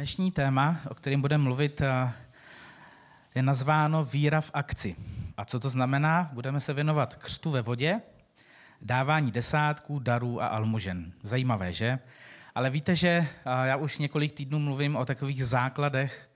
Dnešní 0.00 0.32
téma, 0.32 0.80
o 0.88 0.94
kterém 0.94 1.20
budeme 1.20 1.44
mluvit, 1.44 1.80
eh, 1.80 2.12
je 3.34 3.42
nazváno 3.42 4.04
Víra 4.04 4.40
v 4.40 4.50
akci. 4.54 4.96
A 5.36 5.44
co 5.44 5.60
to 5.60 5.68
znamená? 5.68 6.30
Budeme 6.32 6.60
se 6.60 6.72
věnovat 6.72 7.14
křtu 7.14 7.50
ve 7.50 7.62
vodě, 7.62 8.00
dávání 8.82 9.30
desátků, 9.30 9.98
darů 9.98 10.42
a 10.42 10.46
almužen. 10.46 11.12
Zajímavé, 11.22 11.72
že? 11.72 11.98
Ale 12.54 12.70
víte, 12.70 12.96
že 12.96 13.08
eh, 13.08 13.28
já 13.44 13.76
už 13.76 13.98
několik 13.98 14.32
týdnů 14.32 14.58
mluvím 14.58 14.96
o 14.96 15.04
takových 15.04 15.46
základech 15.46 16.30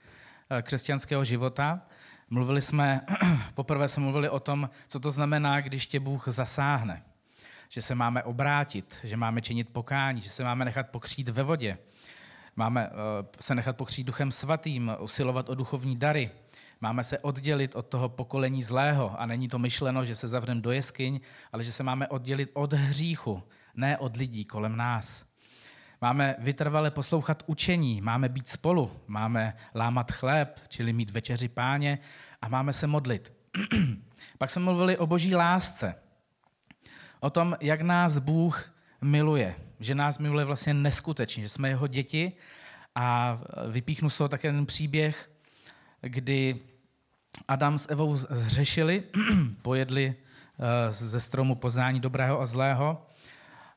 eh, 0.50 0.62
křesťanského 0.62 1.24
života. 1.24 1.80
Mluvili 2.30 2.62
jsme, 2.62 3.00
poprvé 3.54 3.88
jsme 3.88 4.02
mluvili 4.02 4.28
o 4.28 4.40
tom, 4.40 4.70
co 4.88 5.00
to 5.00 5.10
znamená, 5.10 5.60
když 5.60 5.86
tě 5.86 6.00
Bůh 6.00 6.28
zasáhne. 6.28 7.02
Že 7.68 7.82
se 7.82 7.94
máme 7.94 8.22
obrátit, 8.22 8.98
že 9.04 9.16
máme 9.16 9.42
činit 9.42 9.68
pokání, 9.68 10.20
že 10.20 10.30
se 10.30 10.44
máme 10.44 10.64
nechat 10.64 10.88
pokřít 10.88 11.28
ve 11.28 11.42
vodě, 11.42 11.78
Máme 12.56 12.86
eh, 12.86 12.92
se 13.40 13.54
nechat 13.54 13.76
pokřít 13.76 14.04
duchem 14.04 14.30
svatým, 14.30 14.92
usilovat 15.00 15.48
o 15.48 15.54
duchovní 15.54 15.96
dary. 15.96 16.30
Máme 16.80 17.04
se 17.04 17.18
oddělit 17.18 17.74
od 17.74 17.86
toho 17.86 18.08
pokolení 18.08 18.62
zlého. 18.62 19.20
A 19.20 19.26
není 19.26 19.48
to 19.48 19.58
myšleno, 19.58 20.04
že 20.04 20.16
se 20.16 20.28
zavřeme 20.28 20.60
do 20.60 20.72
jeskyň, 20.72 21.20
ale 21.52 21.64
že 21.64 21.72
se 21.72 21.82
máme 21.82 22.08
oddělit 22.08 22.50
od 22.52 22.72
hříchu, 22.72 23.42
ne 23.74 23.98
od 23.98 24.16
lidí 24.16 24.44
kolem 24.44 24.76
nás. 24.76 25.26
Máme 26.00 26.36
vytrvale 26.38 26.90
poslouchat 26.90 27.42
učení, 27.46 28.00
máme 28.00 28.28
být 28.28 28.48
spolu, 28.48 28.90
máme 29.06 29.56
lámat 29.74 30.12
chléb, 30.12 30.60
čili 30.68 30.92
mít 30.92 31.10
večeři 31.10 31.48
páně 31.48 31.98
a 32.42 32.48
máme 32.48 32.72
se 32.72 32.86
modlit. 32.86 33.32
Pak 34.38 34.50
jsme 34.50 34.62
mluvili 34.62 34.98
o 34.98 35.06
boží 35.06 35.34
lásce, 35.34 35.94
o 37.20 37.30
tom, 37.30 37.56
jak 37.60 37.80
nás 37.80 38.18
Bůh 38.18 38.73
miluje, 39.04 39.54
že 39.80 39.94
nás 39.94 40.18
miluje 40.18 40.44
vlastně 40.44 40.74
neskutečně, 40.74 41.42
že 41.42 41.48
jsme 41.48 41.68
jeho 41.68 41.86
děti 41.86 42.32
a 42.94 43.38
vypíchnu 43.70 44.10
z 44.10 44.18
toho 44.18 44.28
také 44.28 44.52
ten 44.52 44.66
příběh, 44.66 45.30
kdy 46.00 46.56
Adam 47.48 47.78
s 47.78 47.90
Evou 47.90 48.16
zřešili, 48.16 49.02
pojedli 49.62 50.14
eh, 50.14 50.92
ze 50.92 51.20
stromu 51.20 51.54
poznání 51.54 52.00
dobrého 52.00 52.40
a 52.40 52.46
zlého 52.46 53.06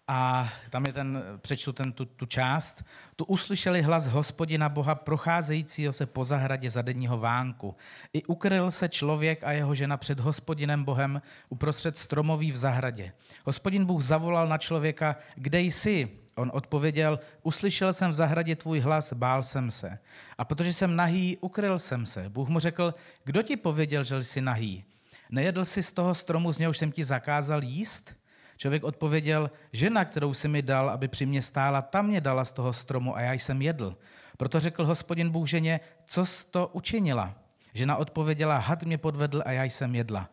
a 0.08 0.50
tam 0.70 0.86
je 0.86 0.94
ten, 0.94 1.24
přečtu 1.38 1.74
ten, 1.74 1.92
tu, 1.92 2.06
tu 2.06 2.26
část. 2.26 2.86
Tu 3.16 3.26
uslyšeli 3.26 3.82
hlas 3.82 4.08
hospodina 4.08 4.70
Boha 4.70 4.96
procházejícího 4.96 5.94
se 5.94 6.06
po 6.06 6.24
zahradě 6.24 6.70
za 6.70 6.82
denního 6.82 7.18
vánku. 7.18 7.76
I 8.14 8.24
ukryl 8.24 8.72
se 8.72 8.90
člověk 8.90 9.44
a 9.44 9.52
jeho 9.52 9.76
žena 9.76 9.98
před 9.98 10.20
hospodinem 10.20 10.84
Bohem 10.84 11.22
uprostřed 11.50 11.98
stromoví 11.98 12.52
v 12.52 12.58
zahradě. 12.58 13.12
Hospodin 13.46 13.86
Bůh 13.86 14.02
zavolal 14.02 14.48
na 14.48 14.58
člověka, 14.58 15.16
kde 15.36 15.62
jsi? 15.62 16.10
On 16.36 16.52
odpověděl, 16.54 17.20
uslyšel 17.44 17.94
jsem 17.94 18.12
v 18.12 18.14
zahradě 18.14 18.56
tvůj 18.56 18.80
hlas, 18.80 19.14
bál 19.14 19.44
jsem 19.44 19.72
se. 19.72 20.00
A 20.38 20.46
protože 20.46 20.74
jsem 20.74 20.96
nahý, 20.96 21.38
ukryl 21.42 21.80
jsem 21.80 22.06
se. 22.06 22.30
Bůh 22.30 22.50
mu 22.50 22.60
řekl, 22.60 22.94
kdo 23.24 23.42
ti 23.42 23.58
pověděl, 23.58 24.04
že 24.04 24.24
jsi 24.24 24.42
nahý? 24.42 24.84
Nejedl 25.30 25.66
jsi 25.66 25.84
z 25.84 25.92
toho 25.92 26.16
stromu, 26.16 26.52
z 26.52 26.58
něhož 26.58 26.78
jsem 26.78 26.92
ti 26.92 27.06
zakázal 27.06 27.64
jíst? 27.64 28.17
Člověk 28.58 28.84
odpověděl, 28.84 29.52
žena, 29.74 30.06
kterou 30.06 30.34
si 30.34 30.48
mi 30.48 30.62
dal, 30.62 30.90
aby 30.90 31.08
při 31.08 31.26
mě 31.26 31.42
stála, 31.42 31.82
ta 31.82 32.02
mě 32.02 32.22
dala 32.22 32.46
z 32.46 32.52
toho 32.52 32.74
stromu 32.74 33.16
a 33.16 33.22
já 33.22 33.34
jsem 33.34 33.62
jedl. 33.62 33.98
Proto 34.38 34.60
řekl 34.60 34.86
hospodin 34.86 35.30
Bůh 35.30 35.48
ženě, 35.48 35.80
co 36.06 36.26
jsi 36.26 36.46
to 36.52 36.70
učinila? 36.74 37.34
Žena 37.74 37.96
odpověděla, 37.96 38.58
had 38.58 38.84
mě 38.84 38.98
podvedl 38.98 39.44
a 39.46 39.52
já 39.52 39.64
jsem 39.64 39.96
jedla. 39.96 40.30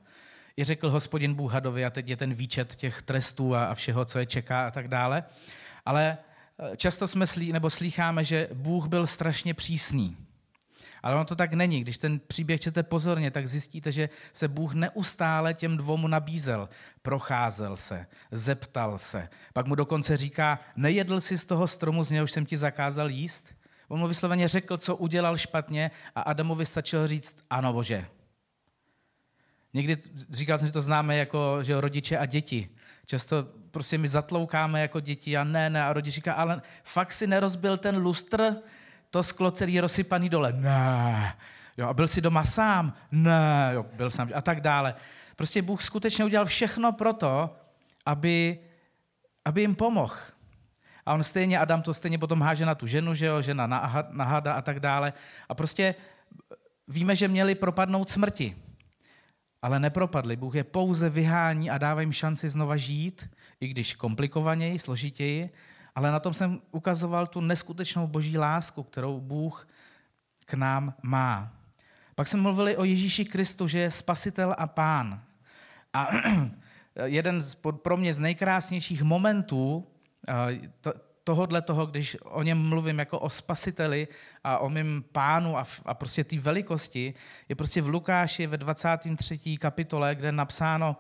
I 0.57 0.65
řekl 0.65 0.91
hospodin 0.91 1.35
Bůh 1.35 1.53
hadovi, 1.53 1.85
a 1.85 1.91
teď 1.91 2.09
je 2.09 2.17
ten 2.17 2.35
výčet 2.35 2.77
těch 2.77 3.03
trestů 3.03 3.55
a, 3.55 3.75
všeho, 3.75 4.05
co 4.05 4.19
je 4.19 4.27
čeká 4.27 4.67
a 4.67 4.71
tak 4.71 4.89
dále. 4.89 5.25
Ale 5.87 6.19
eh, 6.59 6.77
často 6.77 7.09
jsme 7.09 7.27
slí, 7.27 7.53
nebo 7.53 7.71
slýcháme, 7.71 8.25
že 8.25 8.49
Bůh 8.55 8.87
byl 8.87 9.07
strašně 9.07 9.55
přísný. 9.55 10.17
Ale 11.05 11.15
ono 11.15 11.25
to 11.25 11.37
tak 11.37 11.53
není. 11.53 11.81
Když 11.81 11.99
ten 11.99 12.21
příběh 12.27 12.61
čtete 12.61 12.83
pozorně, 12.83 13.31
tak 13.31 13.49
zjistíte, 13.49 13.93
že 13.93 14.09
se 14.33 14.49
Bůh 14.49 14.75
neustále 14.75 15.55
těm 15.55 15.77
dvomu 15.77 16.09
nabízel. 16.09 16.69
Procházel 17.03 17.77
se, 17.77 18.07
zeptal 18.31 18.99
se. 18.99 19.29
Pak 19.53 19.67
mu 19.67 19.75
dokonce 19.75 20.17
říká, 20.17 20.61
nejedl 20.77 21.21
si 21.21 21.39
z 21.39 21.45
toho 21.45 21.67
stromu, 21.69 22.05
z 22.05 22.11
něhož 22.11 22.33
jsem 22.33 22.47
ti 22.47 22.57
zakázal 22.57 23.11
jíst? 23.11 23.55
On 23.89 24.01
mu 24.01 24.09
vysloveně 24.09 24.49
řekl, 24.49 24.77
co 24.77 24.97
udělal 24.97 25.39
špatně 25.39 25.91
a 26.15 26.21
Adamovi 26.21 26.67
stačilo 26.67 27.09
říct, 27.09 27.37
ano 27.51 27.73
bože. 27.73 28.07
Někdy 29.75 29.97
říkal 30.31 30.59
jsem, 30.59 30.69
že 30.69 30.73
to 30.73 30.83
známe 30.83 31.17
jako 31.17 31.59
že 31.63 31.81
rodiče 31.81 32.19
a 32.19 32.27
děti. 32.27 32.69
Často 33.07 33.47
prostě 33.71 33.99
my 33.99 34.09
zatloukáme 34.09 34.81
jako 34.81 35.01
děti 35.01 35.37
a 35.37 35.45
ne, 35.45 35.71
ne. 35.71 35.85
A 35.85 35.93
rodič 35.93 36.15
říká, 36.15 36.35
ale 36.35 36.63
fakt 36.85 37.13
si 37.13 37.27
nerozbil 37.27 37.77
ten 37.77 37.97
lustr, 37.97 38.57
to 39.15 39.23
sklo 39.23 39.51
celý 39.51 39.81
rozsypaný 39.81 40.29
dole. 40.29 40.53
Ne. 40.53 41.35
Jo, 41.79 41.87
a 41.87 41.95
byl 41.95 42.09
si 42.09 42.21
doma 42.21 42.45
sám? 42.45 42.95
Ne. 43.13 43.71
Jo, 43.73 43.87
byl 43.95 44.11
sám. 44.11 44.31
A 44.35 44.43
tak 44.43 44.61
dále. 44.61 44.95
Prostě 45.37 45.63
Bůh 45.63 45.83
skutečně 45.83 46.25
udělal 46.25 46.47
všechno 46.47 46.93
pro 46.93 47.13
to, 47.13 47.57
aby, 48.07 48.59
aby 49.45 49.61
jim 49.61 49.75
pomohl. 49.75 50.15
A 51.07 51.15
on 51.15 51.23
stejně, 51.23 51.59
Adam 51.59 51.83
to 51.83 51.95
stejně 51.95 52.19
potom 52.19 52.43
háže 52.43 52.67
na 52.67 52.75
tu 52.75 52.87
ženu, 52.87 53.15
že 53.15 53.27
jo, 53.27 53.43
žena 53.43 53.67
na, 53.67 54.07
na 54.11 54.25
hada 54.25 54.53
a 54.53 54.63
tak 54.63 54.81
dále. 54.81 55.13
A 55.49 55.55
prostě 55.55 55.95
víme, 56.89 57.17
že 57.17 57.29
měli 57.29 57.55
propadnout 57.55 58.11
smrti. 58.11 58.57
Ale 59.63 59.79
nepropadli. 59.81 60.37
Bůh 60.37 60.55
je 60.55 60.65
pouze 60.65 61.11
vyhání 61.11 61.71
a 61.71 61.79
dává 61.79 62.01
jim 62.01 62.13
šanci 62.13 62.49
znova 62.49 62.77
žít, 62.77 63.31
i 63.61 63.69
když 63.69 63.95
komplikovaněji, 63.95 64.79
složitěji, 64.79 65.51
ale 65.95 66.11
na 66.11 66.21
tom 66.21 66.35
jsem 66.35 66.61
ukazoval 66.71 67.27
tu 67.27 67.41
neskutečnou 67.41 68.07
boží 68.07 68.39
lásku, 68.39 68.83
kterou 68.83 69.21
Bůh 69.21 69.69
k 70.47 70.55
nám 70.55 70.95
má. 71.03 71.53
Pak 72.15 72.29
jsme 72.29 72.41
mluvili 72.41 72.77
o 72.77 72.85
Ježíši 72.85 73.25
Kristu, 73.25 73.69
že 73.69 73.79
je 73.79 73.91
spasitel 73.91 74.55
a 74.59 74.67
pán. 74.67 75.23
A 75.93 76.11
jeden 77.05 77.43
z, 77.43 77.55
pro 77.83 77.97
mě 77.97 78.15
z 78.15 78.19
nejkrásnějších 78.19 79.03
momentů 79.03 79.87
to, 80.81 80.93
tohodle 81.25 81.63
toho, 81.63 81.87
když 81.87 82.17
o 82.25 82.43
něm 82.43 82.69
mluvím 82.69 82.99
jako 82.99 83.19
o 83.19 83.31
spasiteli 83.31 84.09
a 84.45 84.59
o 84.59 84.69
mém 84.71 85.05
pánu 85.13 85.59
a, 85.59 85.67
a 85.85 85.95
prostě 85.95 86.25
té 86.25 86.39
velikosti, 86.39 87.15
je 87.49 87.57
prostě 87.57 87.83
v 87.83 87.89
Lukáši 87.89 88.47
ve 88.47 88.57
23. 88.57 89.59
kapitole, 89.59 90.15
kde 90.15 90.29
je 90.29 90.33
napsáno, 90.33 90.97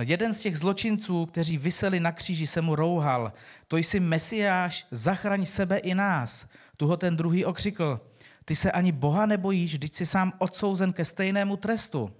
Jeden 0.00 0.34
z 0.34 0.40
těch 0.40 0.58
zločinců, 0.58 1.26
kteří 1.26 1.58
vyseli 1.58 2.00
na 2.00 2.12
kříži, 2.12 2.46
se 2.46 2.60
mu 2.60 2.76
rouhal. 2.76 3.32
To 3.68 3.76
jsi 3.76 4.00
Mesiáš, 4.00 4.86
zachraň 4.90 5.46
sebe 5.46 5.76
i 5.76 5.94
nás. 5.94 6.46
Tuho 6.76 6.96
ten 6.96 7.16
druhý 7.16 7.44
okřikl. 7.44 8.00
Ty 8.44 8.56
se 8.56 8.72
ani 8.72 8.92
Boha 8.92 9.26
nebojíš, 9.26 9.72
vždyť 9.72 9.94
jsi 9.94 10.06
sám 10.06 10.32
odsouzen 10.38 10.92
ke 10.92 11.04
stejnému 11.04 11.56
trestu. 11.56 12.10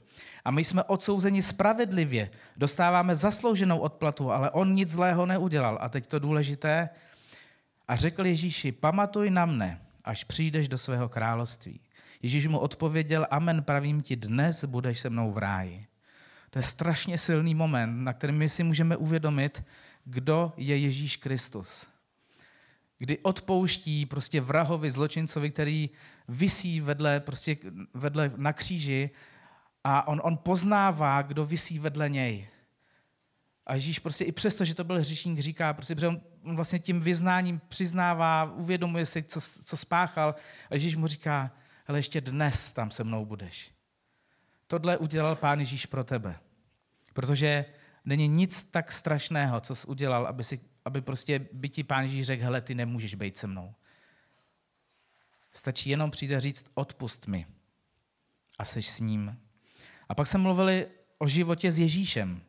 A 0.44 0.50
my 0.50 0.64
jsme 0.64 0.84
odsouzeni 0.84 1.42
spravedlivě, 1.42 2.30
dostáváme 2.56 3.16
zaslouženou 3.16 3.78
odplatu, 3.78 4.30
ale 4.30 4.50
on 4.50 4.72
nic 4.72 4.90
zlého 4.90 5.26
neudělal. 5.26 5.78
A 5.80 5.88
teď 5.88 6.06
to 6.06 6.18
důležité. 6.18 6.88
A 7.88 7.96
řekl 7.96 8.26
Ježíši, 8.26 8.72
pamatuj 8.72 9.30
na 9.30 9.46
mne, 9.46 9.80
až 10.04 10.24
přijdeš 10.24 10.68
do 10.68 10.78
svého 10.78 11.08
království. 11.08 11.80
Ježíš 12.22 12.46
mu 12.46 12.58
odpověděl, 12.58 13.26
amen, 13.30 13.62
pravím 13.62 14.02
ti, 14.02 14.16
dnes 14.16 14.64
budeš 14.64 15.00
se 15.00 15.10
mnou 15.10 15.32
v 15.32 15.38
ráji. 15.38 15.86
To 16.56 16.60
je 16.60 16.62
strašně 16.62 17.18
silný 17.18 17.54
moment, 17.54 18.04
na 18.04 18.12
kterém 18.12 18.38
my 18.38 18.48
si 18.48 18.62
můžeme 18.62 18.96
uvědomit, 18.96 19.64
kdo 20.04 20.52
je 20.56 20.78
Ježíš 20.78 21.16
Kristus. 21.16 21.86
Kdy 22.98 23.18
odpouští 23.18 24.06
prostě 24.06 24.40
vrahovi, 24.40 24.90
zločincovi, 24.90 25.50
který 25.50 25.90
visí 26.28 26.80
vedle, 26.80 27.20
prostě 27.20 27.56
vedle 27.94 28.32
na 28.36 28.52
kříži 28.52 29.10
a 29.84 30.08
on, 30.08 30.20
on 30.24 30.36
poznává, 30.36 31.22
kdo 31.22 31.44
visí 31.44 31.78
vedle 31.78 32.08
něj. 32.08 32.48
A 33.66 33.74
Ježíš 33.74 33.98
prostě 33.98 34.24
i 34.24 34.32
přesto, 34.32 34.64
že 34.64 34.74
to 34.74 34.84
byl 34.84 34.98
hřišník, 34.98 35.38
říká, 35.38 35.72
prostě, 35.74 35.94
protože 35.94 36.08
on, 36.08 36.20
on 36.42 36.56
vlastně 36.56 36.78
tím 36.78 37.00
vyznáním 37.00 37.60
přiznává, 37.68 38.52
uvědomuje 38.54 39.06
si, 39.06 39.22
co, 39.22 39.40
co 39.40 39.76
spáchal. 39.76 40.34
A 40.70 40.74
Ježíš 40.74 40.96
mu 40.96 41.06
říká, 41.06 41.50
ale 41.86 41.98
ještě 41.98 42.20
dnes 42.20 42.72
tam 42.72 42.90
se 42.90 43.04
mnou 43.04 43.24
budeš. 43.24 43.70
Tohle 44.66 44.98
udělal 44.98 45.36
Pán 45.36 45.58
Ježíš 45.58 45.86
pro 45.86 46.04
tebe. 46.04 46.38
Protože 47.16 47.64
není 48.04 48.28
nic 48.28 48.64
tak 48.64 48.92
strašného, 48.92 49.60
co 49.60 49.74
jsi 49.74 49.86
udělal, 49.86 50.26
aby, 50.26 50.44
si, 50.44 50.60
aby 50.84 51.00
prostě 51.00 51.46
by 51.52 51.68
ti 51.68 51.84
Pán 51.84 52.02
Ježíš 52.02 52.26
řekl, 52.26 52.42
hele, 52.42 52.60
ty 52.60 52.74
nemůžeš 52.74 53.14
být 53.14 53.36
se 53.36 53.46
mnou. 53.46 53.74
Stačí 55.52 55.90
jenom 55.90 56.10
přijde 56.10 56.40
říct, 56.40 56.64
odpust 56.74 57.26
mi. 57.26 57.46
A 58.58 58.64
seš 58.64 58.88
s 58.88 59.00
ním. 59.00 59.38
A 60.08 60.14
pak 60.14 60.26
jsme 60.26 60.40
mluvili 60.40 60.86
o 61.18 61.28
životě 61.28 61.72
s 61.72 61.78
Ježíšem. 61.78 62.40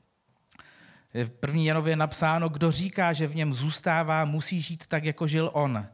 V 1.14 1.30
první 1.30 1.66
Janově 1.66 1.92
je 1.92 1.96
napsáno, 1.96 2.50
kdo 2.50 2.72
říká, 2.72 3.14
že 3.14 3.28
v 3.28 3.36
něm 3.36 3.54
zůstává, 3.54 4.26
musí 4.26 4.62
žít 4.62 4.88
tak, 4.88 5.04
jako 5.04 5.28
žil 5.28 5.50
on. 5.54 5.88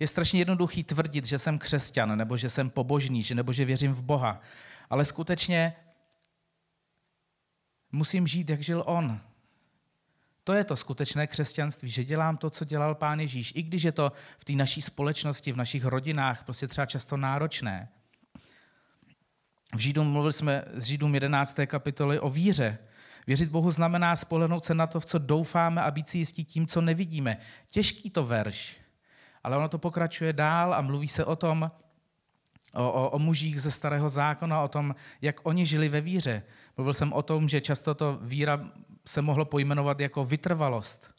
Je 0.00 0.06
strašně 0.06 0.40
jednoduchý 0.40 0.84
tvrdit, 0.84 1.24
že 1.24 1.38
jsem 1.38 1.58
křesťan, 1.58 2.18
nebo 2.18 2.36
že 2.36 2.50
jsem 2.50 2.70
pobožný, 2.70 3.22
že, 3.22 3.34
nebo 3.34 3.52
že 3.52 3.64
věřím 3.64 3.92
v 3.92 4.02
Boha 4.02 4.40
ale 4.92 5.04
skutečně 5.04 5.74
musím 7.92 8.26
žít, 8.26 8.50
jak 8.50 8.60
žil 8.60 8.82
on. 8.86 9.20
To 10.44 10.52
je 10.52 10.64
to 10.64 10.76
skutečné 10.76 11.26
křesťanství, 11.26 11.90
že 11.90 12.04
dělám 12.04 12.36
to, 12.36 12.50
co 12.50 12.64
dělal 12.64 12.94
Pán 12.94 13.20
Ježíš, 13.20 13.52
i 13.56 13.62
když 13.62 13.82
je 13.82 13.92
to 13.92 14.12
v 14.38 14.44
té 14.44 14.52
naší 14.52 14.82
společnosti, 14.82 15.52
v 15.52 15.56
našich 15.56 15.84
rodinách 15.84 16.44
prostě 16.44 16.68
třeba 16.68 16.86
často 16.86 17.16
náročné. 17.16 17.88
V 19.74 19.78
Židům 19.78 20.06
mluvili 20.06 20.32
jsme 20.32 20.64
s 20.74 20.84
Židům 20.84 21.14
11. 21.14 21.56
kapitoly 21.66 22.20
o 22.20 22.30
víře. 22.30 22.78
Věřit 23.26 23.50
Bohu 23.50 23.70
znamená 23.70 24.16
spolehnout 24.16 24.64
se 24.64 24.74
na 24.74 24.86
to, 24.86 25.00
v 25.00 25.06
co 25.06 25.18
doufáme 25.18 25.82
a 25.82 25.90
být 25.90 26.08
si 26.08 26.18
jistí 26.18 26.44
tím, 26.44 26.66
co 26.66 26.80
nevidíme. 26.80 27.36
Těžký 27.70 28.10
to 28.10 28.24
verš, 28.24 28.80
ale 29.44 29.56
ono 29.56 29.68
to 29.68 29.78
pokračuje 29.78 30.32
dál 30.32 30.74
a 30.74 30.80
mluví 30.80 31.08
se 31.08 31.24
o 31.24 31.36
tom, 31.36 31.70
o, 32.74 32.92
o, 32.92 33.10
o 33.10 33.18
mužích 33.18 33.62
ze 33.62 33.70
starého 33.70 34.08
zákona, 34.08 34.62
o 34.62 34.68
tom, 34.68 34.94
jak 35.22 35.40
oni 35.42 35.66
žili 35.66 35.88
ve 35.88 36.00
víře. 36.00 36.42
Mluvil 36.76 36.94
jsem 36.94 37.12
o 37.12 37.22
tom, 37.22 37.48
že 37.48 37.60
často 37.60 37.94
to 37.94 38.18
víra 38.22 38.70
se 39.06 39.22
mohlo 39.22 39.44
pojmenovat 39.44 40.00
jako 40.00 40.24
vytrvalost. 40.24 41.14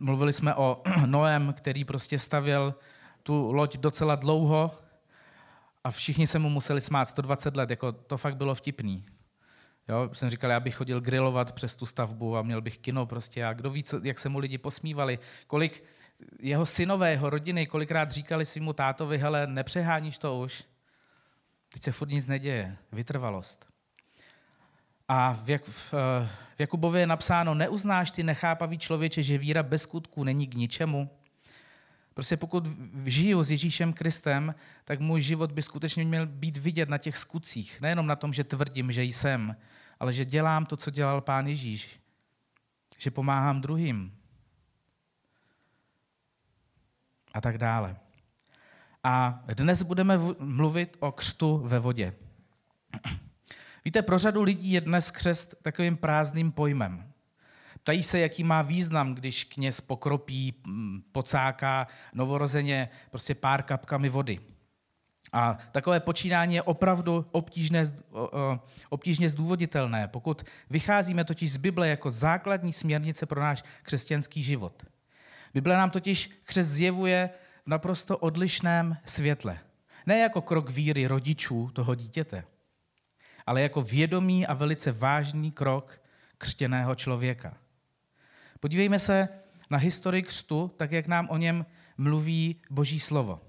Mluvili 0.00 0.32
jsme 0.32 0.54
o 0.54 0.82
Noem, 1.06 1.52
který 1.56 1.84
prostě 1.84 2.18
stavěl 2.18 2.74
tu 3.22 3.52
loď 3.52 3.76
docela 3.76 4.14
dlouho 4.14 4.70
a 5.84 5.90
všichni 5.90 6.26
se 6.26 6.38
mu 6.38 6.50
museli 6.50 6.80
smát 6.80 7.04
120 7.04 7.56
let, 7.56 7.70
jako 7.70 7.92
to 7.92 8.16
fakt 8.16 8.36
bylo 8.36 8.54
vtipný. 8.54 9.04
Jo, 9.88 10.10
jsem 10.12 10.30
říkal, 10.30 10.50
já 10.50 10.60
bych 10.60 10.74
chodil 10.74 11.00
grilovat 11.00 11.52
přes 11.52 11.76
tu 11.76 11.86
stavbu 11.86 12.36
a 12.36 12.42
měl 12.42 12.60
bych 12.60 12.78
kino 12.78 13.06
prostě 13.06 13.44
a 13.44 13.52
kdo 13.52 13.70
ví, 13.70 13.82
co, 13.82 14.00
jak 14.02 14.18
se 14.18 14.28
mu 14.28 14.38
lidi 14.38 14.58
posmívali. 14.58 15.18
Kolik 15.46 15.84
jeho 16.40 16.66
synové, 16.66 17.10
jeho 17.10 17.30
rodiny 17.30 17.66
kolikrát 17.66 18.10
říkali 18.10 18.44
svýmu 18.44 18.72
tátovi, 18.72 19.18
hele, 19.18 19.46
nepřeháníš 19.46 20.18
to 20.18 20.38
už. 20.38 20.64
Teď 21.72 21.82
se 21.82 21.92
furt 21.92 22.08
nic 22.08 22.26
neděje. 22.26 22.76
Vytrvalost. 22.92 23.66
A 25.08 25.32
v, 25.44 25.50
Jak, 25.50 25.64
v, 25.64 25.92
v 26.56 26.60
Jakubově 26.60 27.02
je 27.02 27.06
napsáno, 27.06 27.54
neuznáš 27.54 28.10
ty 28.10 28.22
nechápavý 28.22 28.78
člověče, 28.78 29.22
že 29.22 29.38
víra 29.38 29.62
bez 29.62 29.82
skutků 29.82 30.24
není 30.24 30.46
k 30.46 30.54
ničemu? 30.54 31.10
Prostě 32.14 32.36
pokud 32.36 32.64
žiju 33.04 33.42
s 33.42 33.50
Ježíšem 33.50 33.92
Kristem, 33.92 34.54
tak 34.84 35.00
můj 35.00 35.20
život 35.20 35.52
by 35.52 35.62
skutečně 35.62 36.04
měl 36.04 36.26
být 36.26 36.58
vidět 36.58 36.88
na 36.88 36.98
těch 36.98 37.16
skutcích. 37.16 37.80
Nejenom 37.80 38.06
na 38.06 38.16
tom, 38.16 38.32
že 38.32 38.44
tvrdím, 38.44 38.92
že 38.92 39.02
jsem, 39.02 39.56
ale 40.00 40.12
že 40.12 40.24
dělám 40.24 40.66
to, 40.66 40.76
co 40.76 40.90
dělal 40.90 41.20
Pán 41.20 41.46
Ježíš. 41.46 42.00
Že 42.98 43.10
pomáhám 43.10 43.60
druhým. 43.60 44.17
A 47.34 47.40
tak 47.40 47.58
dále. 47.58 47.96
A 49.04 49.44
dnes 49.54 49.82
budeme 49.82 50.18
mluvit 50.38 50.96
o 51.00 51.12
křtu 51.12 51.58
ve 51.58 51.78
vodě. 51.78 52.14
Víte, 53.84 54.02
pro 54.02 54.18
řadu 54.18 54.42
lidí 54.42 54.72
je 54.72 54.80
dnes 54.80 55.10
křest 55.10 55.54
takovým 55.62 55.96
prázdným 55.96 56.52
pojmem. 56.52 57.12
Ptají 57.82 58.02
se, 58.02 58.18
jaký 58.18 58.44
má 58.44 58.62
význam, 58.62 59.14
když 59.14 59.44
kněz 59.44 59.80
pokropí, 59.80 60.54
mm, 60.66 61.02
pocáká 61.12 61.86
novorozeně 62.14 62.88
prostě 63.10 63.34
pár 63.34 63.62
kapkami 63.62 64.08
vody. 64.08 64.40
A 65.32 65.58
takové 65.72 66.00
počínání 66.00 66.54
je 66.54 66.62
opravdu 66.62 67.26
obtížné, 67.30 67.84
obtížně 68.88 69.28
zdůvoditelné, 69.28 70.08
pokud 70.08 70.44
vycházíme 70.70 71.24
totiž 71.24 71.52
z 71.52 71.56
Bible 71.56 71.88
jako 71.88 72.10
základní 72.10 72.72
směrnice 72.72 73.26
pro 73.26 73.40
náš 73.40 73.64
křesťanský 73.82 74.42
život. 74.42 74.82
Bible 75.58 75.76
nám 75.76 75.90
totiž 75.90 76.30
křes 76.44 76.66
zjevuje 76.66 77.30
v 77.64 77.66
naprosto 77.66 78.18
odlišném 78.18 78.96
světle. 79.04 79.58
Ne 80.06 80.18
jako 80.18 80.40
krok 80.40 80.70
víry 80.70 81.06
rodičů 81.06 81.70
toho 81.72 81.94
dítěte, 81.94 82.44
ale 83.46 83.62
jako 83.62 83.82
vědomý 83.82 84.46
a 84.46 84.54
velice 84.54 84.92
vážný 84.92 85.50
krok 85.50 86.02
křtěného 86.38 86.94
člověka. 86.94 87.56
Podívejme 88.60 88.98
se 88.98 89.28
na 89.70 89.78
historii 89.78 90.22
křtu, 90.22 90.70
tak 90.76 90.92
jak 90.92 91.06
nám 91.06 91.28
o 91.30 91.36
něm 91.36 91.66
mluví 91.96 92.62
Boží 92.70 93.00
slovo. 93.00 93.40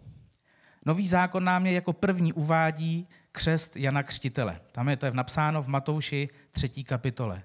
Nový 0.86 1.08
zákon 1.08 1.44
nám 1.44 1.66
je 1.66 1.74
jako 1.74 1.94
první 1.94 2.34
uvádí 2.34 3.08
křest 3.32 3.78
Jana 3.78 4.04
Křtitele. 4.04 4.62
Tam 4.72 4.90
je 4.90 4.98
to 4.98 5.06
je 5.06 5.12
napsáno 5.12 5.62
v 5.64 5.68
Matouši 5.68 6.30
3. 6.52 6.84
kapitole. 6.84 7.44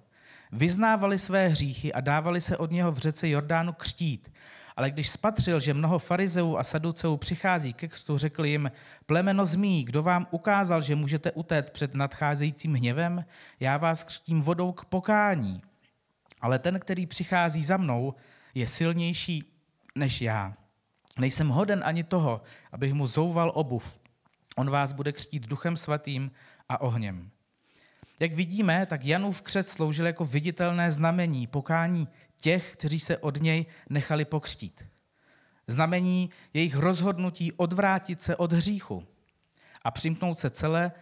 Vyznávali 0.56 1.18
své 1.18 1.48
hříchy 1.48 1.92
a 1.92 2.00
dávali 2.00 2.40
se 2.40 2.56
od 2.56 2.70
něho 2.70 2.92
v 2.92 2.98
řece 2.98 3.28
Jordánu 3.28 3.72
křtít. 3.72 4.32
Ale 4.76 4.90
když 4.90 5.10
spatřil, 5.10 5.60
že 5.60 5.74
mnoho 5.74 5.98
farizeů 5.98 6.56
a 6.56 6.64
saduceů 6.64 7.16
přichází 7.16 7.72
ke 7.72 7.88
křtu, 7.88 8.18
řekl 8.18 8.44
jim, 8.44 8.70
plemeno 9.06 9.46
zmí, 9.46 9.84
kdo 9.84 10.02
vám 10.02 10.26
ukázal, 10.30 10.82
že 10.82 10.96
můžete 10.96 11.32
utéct 11.32 11.70
před 11.70 11.94
nadcházejícím 11.94 12.74
hněvem? 12.74 13.24
Já 13.60 13.76
vás 13.76 14.04
křtím 14.04 14.42
vodou 14.42 14.72
k 14.72 14.84
pokání. 14.84 15.62
Ale 16.40 16.58
ten, 16.58 16.80
který 16.80 17.06
přichází 17.06 17.64
za 17.64 17.76
mnou, 17.76 18.14
je 18.54 18.66
silnější 18.66 19.52
než 19.94 20.20
já. 20.20 20.54
Nejsem 21.18 21.48
hoden 21.48 21.82
ani 21.84 22.04
toho, 22.04 22.42
abych 22.72 22.92
mu 22.92 23.06
zouval 23.06 23.52
obuv. 23.54 23.98
On 24.56 24.70
vás 24.70 24.92
bude 24.92 25.12
křtít 25.12 25.46
duchem 25.46 25.76
svatým 25.76 26.30
a 26.68 26.80
ohněm. 26.80 27.30
Jak 28.20 28.32
vidíme, 28.32 28.86
tak 28.86 29.04
Janův 29.04 29.42
křest 29.42 29.68
sloužil 29.68 30.06
jako 30.06 30.24
viditelné 30.24 30.90
znamení 30.90 31.46
pokání 31.46 32.08
těch, 32.36 32.72
kteří 32.72 33.00
se 33.00 33.18
od 33.18 33.42
něj 33.42 33.66
nechali 33.88 34.24
pokřtít. 34.24 34.84
Znamení 35.66 36.30
jejich 36.54 36.76
rozhodnutí 36.76 37.52
odvrátit 37.52 38.22
se 38.22 38.36
od 38.36 38.52
hříchu 38.52 39.06
a 39.82 39.90
přimknout 39.90 40.38
se 40.38 40.50
celé 40.50 40.92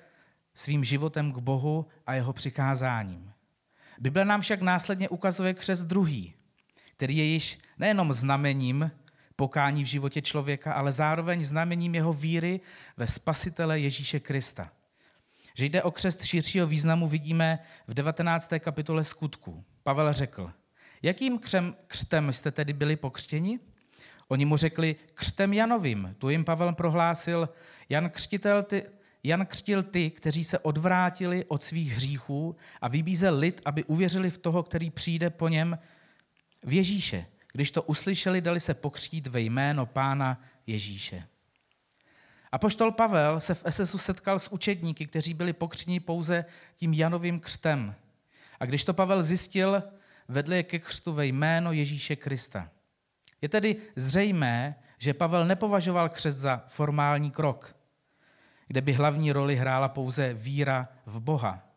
svým 0.55 0.85
životem 0.85 1.33
k 1.33 1.39
Bohu 1.39 1.87
a 2.07 2.15
jeho 2.15 2.33
přikázáním. 2.33 3.33
Bible 3.99 4.25
nám 4.25 4.41
však 4.41 4.63
následně 4.63 5.09
ukazuje 5.09 5.55
křest 5.55 5.87
druhý, 5.87 6.35
který 6.97 7.17
je 7.17 7.25
již 7.25 7.59
nejenom 7.79 8.13
znamením 8.13 8.91
pokání 9.37 9.85
v 9.85 9.87
životě 9.87 10.23
člověka, 10.23 10.73
ale 10.73 10.93
zároveň 10.93 11.45
znamením 11.45 11.95
jeho 11.95 12.13
víry 12.13 12.61
ve 12.97 13.07
spasitele 13.07 13.81
Ježíše 13.81 14.21
Krista. 14.21 14.71
Že 15.55 15.65
jde 15.65 15.83
o 15.83 15.91
křest 15.91 16.25
širšího 16.25 16.67
významu, 16.67 17.09
vidíme 17.09 17.59
v 17.87 17.95
19. 17.95 18.53
kapitole 18.59 19.05
skutků. 19.05 19.65
Pavel 19.83 20.13
řekl, 20.13 20.51
jakým 21.03 21.39
křem, 21.39 21.77
křtem 21.87 22.33
jste 22.33 22.51
tedy 22.51 22.73
byli 22.73 22.97
pokřtěni? 22.97 23.59
Oni 24.29 24.45
mu 24.45 24.57
řekli, 24.57 24.97
křtem 25.15 25.53
Janovým. 25.53 26.15
Tu 26.19 26.31
jim 26.31 26.45
Pavel 26.45 26.73
prohlásil, 26.73 27.49
Jan 27.89 28.11
Křtitel, 28.11 28.63
ty, 28.63 28.85
Jan 29.23 29.47
křtil 29.47 29.83
ty, 29.83 30.11
kteří 30.11 30.45
se 30.45 30.59
odvrátili 30.59 31.45
od 31.45 31.63
svých 31.63 31.93
hříchů 31.93 32.57
a 32.81 32.89
vybízel 32.89 33.39
lid, 33.39 33.61
aby 33.65 33.85
uvěřili 33.85 34.31
v 34.31 34.39
toho, 34.39 34.63
který 34.63 34.91
přijde 34.91 35.31
po 35.31 35.49
něm 35.49 35.79
v 36.65 36.73
Ježíše. 36.73 37.27
Když 37.53 37.71
to 37.71 37.83
uslyšeli, 37.83 38.41
dali 38.41 38.61
se 38.61 38.75
pokřtít 38.75 39.27
ve 39.27 39.41
jméno 39.41 39.87
pána 39.87 40.41
Ježíše. 40.67 41.25
A 42.53 42.59
poštol 42.59 42.93
Pavel 42.93 43.41
se 43.41 43.55
v 43.55 43.67
Esesu 43.67 43.99
setkal 43.99 44.39
s 44.39 44.53
učedníky, 44.53 45.07
kteří 45.07 45.35
byli 45.35 45.53
pokřtěni 45.53 46.01
pouze 46.01 46.45
tím 46.77 46.95
Janovým 46.95 47.41
křtem. 47.41 47.95
A 48.61 48.65
když 48.65 48.85
to 48.85 48.95
Pavel 48.95 49.23
zjistil, 49.23 49.83
vedl 50.29 50.53
je 50.53 50.63
ke 50.63 50.79
křtu 50.79 51.13
ve 51.13 51.27
jméno 51.27 51.73
Ježíše 51.73 52.17
Krista. 52.17 52.69
Je 53.43 53.49
tedy 53.49 53.77
zřejmé, 53.97 54.75
že 54.99 55.15
Pavel 55.15 55.45
nepovažoval 55.45 56.09
křest 56.09 56.39
za 56.39 56.65
formální 56.67 57.31
krok, 57.31 57.77
kde 58.67 58.81
by 58.81 58.93
hlavní 58.93 59.33
roli 59.33 59.57
hrála 59.57 59.89
pouze 59.89 60.35
víra 60.35 60.89
v 61.07 61.21
Boha. 61.21 61.69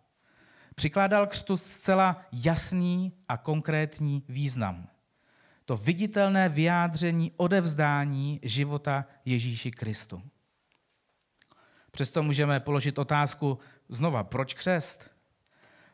Přikládal 0.76 1.28
křtu 1.28 1.58
zcela 1.58 2.22
jasný 2.32 3.14
a 3.28 3.38
konkrétní 3.38 4.24
význam. 4.30 4.88
To 5.66 5.78
viditelné 5.78 6.50
vyjádření 6.50 7.32
odevzdání 7.38 8.40
života 8.44 9.06
Ježíši 9.26 9.72
Kristu. 9.72 10.22
Přesto 11.96 12.24
můžeme 12.24 12.60
položit 12.60 12.98
otázku 12.98 13.60
znova, 13.90 14.24
proč 14.24 14.54
křest? 14.54 15.12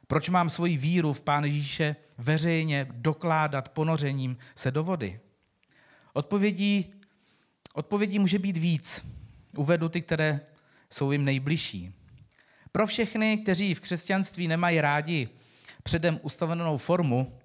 Proč 0.08 0.30
mám 0.30 0.50
svoji 0.50 0.78
víru 0.78 1.14
v 1.14 1.22
Pána 1.22 1.46
Ježíše 1.46 1.96
veřejně 2.18 2.88
dokládat 2.92 3.70
ponořením 3.70 4.38
se 4.56 4.72
do 4.72 4.84
vody? 4.84 5.20
Odpovědí, 6.14 6.94
odpovědí 7.74 8.20
může 8.20 8.40
být 8.40 8.58
víc. 8.58 9.06
Uvedu 9.58 9.90
ty, 9.90 10.02
které 10.02 10.42
jsou 10.90 11.12
jim 11.12 11.26
nejbližší. 11.26 11.94
Pro 12.72 12.88
všechny, 12.88 13.38
kteří 13.38 13.74
v 13.74 13.80
křesťanství 13.80 14.48
nemají 14.48 14.82
rádi 14.82 15.30
předem 15.84 16.20
ustavenou 16.22 16.78
formu, 16.78 17.40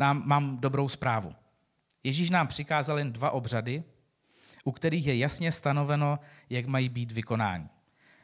nám, 0.00 0.22
mám 0.26 0.58
dobrou 0.60 0.88
zprávu. 0.88 1.34
Ježíš 2.04 2.30
nám 2.30 2.46
přikázal 2.46 2.98
jen 2.98 3.12
dva 3.12 3.30
obřady, 3.30 3.84
u 4.64 4.72
kterých 4.72 5.06
je 5.06 5.16
jasně 5.16 5.52
stanoveno, 5.52 6.18
jak 6.50 6.66
mají 6.66 6.88
být 6.88 7.12
vykonáni. 7.12 7.68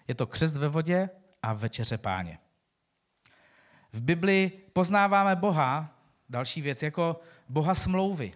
Je 0.09 0.15
to 0.15 0.27
křest 0.27 0.57
ve 0.57 0.69
vodě 0.69 1.11
a 1.43 1.53
večeře 1.53 1.99
páně. 1.99 2.39
V 3.93 4.01
Bibli 4.03 4.53
poznáváme 4.73 5.37
Boha, 5.37 5.99
další 6.29 6.63
věc, 6.63 6.83
jako 6.83 7.21
Boha 7.49 7.75
smlouvy. 7.75 8.33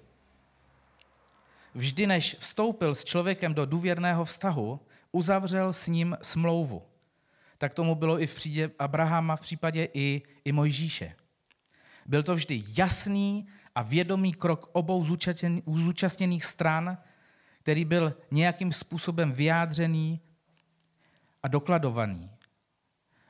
Vždy, 1.74 2.06
než 2.06 2.36
vstoupil 2.38 2.94
s 2.94 3.04
člověkem 3.04 3.54
do 3.54 3.66
důvěrného 3.66 4.24
vztahu, 4.24 4.80
uzavřel 5.12 5.72
s 5.72 5.86
ním 5.86 6.16
smlouvu. 6.22 6.82
Tak 7.58 7.74
tomu 7.74 7.94
bylo 7.94 8.20
i 8.20 8.26
v 8.26 8.34
případě 8.34 8.70
Abrahama, 8.78 9.36
v 9.36 9.40
případě 9.40 9.88
i, 9.94 10.22
i 10.44 10.52
Mojžíše. 10.52 11.14
Byl 12.06 12.22
to 12.22 12.34
vždy 12.34 12.64
jasný 12.76 13.46
a 13.74 13.82
vědomý 13.82 14.32
krok 14.32 14.70
obou 14.72 15.04
zúčastněných 15.66 16.44
stran, 16.44 16.98
který 17.62 17.84
byl 17.84 18.16
nějakým 18.30 18.72
způsobem 18.72 19.32
vyjádřený 19.32 20.20
a 21.42 21.48
dokladovaný. 21.48 22.30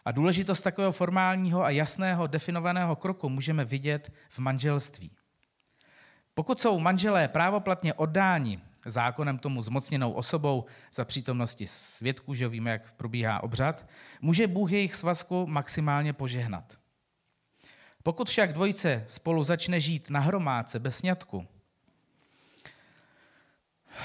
A 0.05 0.13
důležitost 0.13 0.63
takového 0.63 0.93
formálního 0.93 1.65
a 1.65 1.71
jasného 1.71 2.27
definovaného 2.27 2.97
kroku 2.97 3.29
můžeme 3.29 3.65
vidět 3.65 4.13
v 4.29 4.39
manželství. 4.39 5.11
Pokud 6.35 6.61
jsou 6.61 6.79
manželé 6.79 7.29
právoplatně 7.29 7.95
oddáni 7.95 8.61
zákonem 8.87 9.39
tomu 9.39 9.63
zmocněnou 9.63 10.13
osobou 10.13 10.65
za 10.93 11.05
přítomnosti 11.05 11.67
svědků, 11.67 12.35
že 12.35 12.49
víme, 12.49 12.71
jak 12.71 12.93
probíhá 12.93 13.43
obřad, 13.43 13.87
může 14.21 14.47
Bůh 14.47 14.73
jejich 14.73 14.97
svazku 14.97 15.47
maximálně 15.47 16.13
požehnat. 16.13 16.79
Pokud 18.03 18.29
však 18.29 18.53
dvojice 18.53 19.05
spolu 19.07 19.45
začne 19.45 19.81
žít 19.81 20.11
na 20.11 20.21
hromádce 20.21 20.79
bez 20.79 20.97
sňatku, 20.97 21.47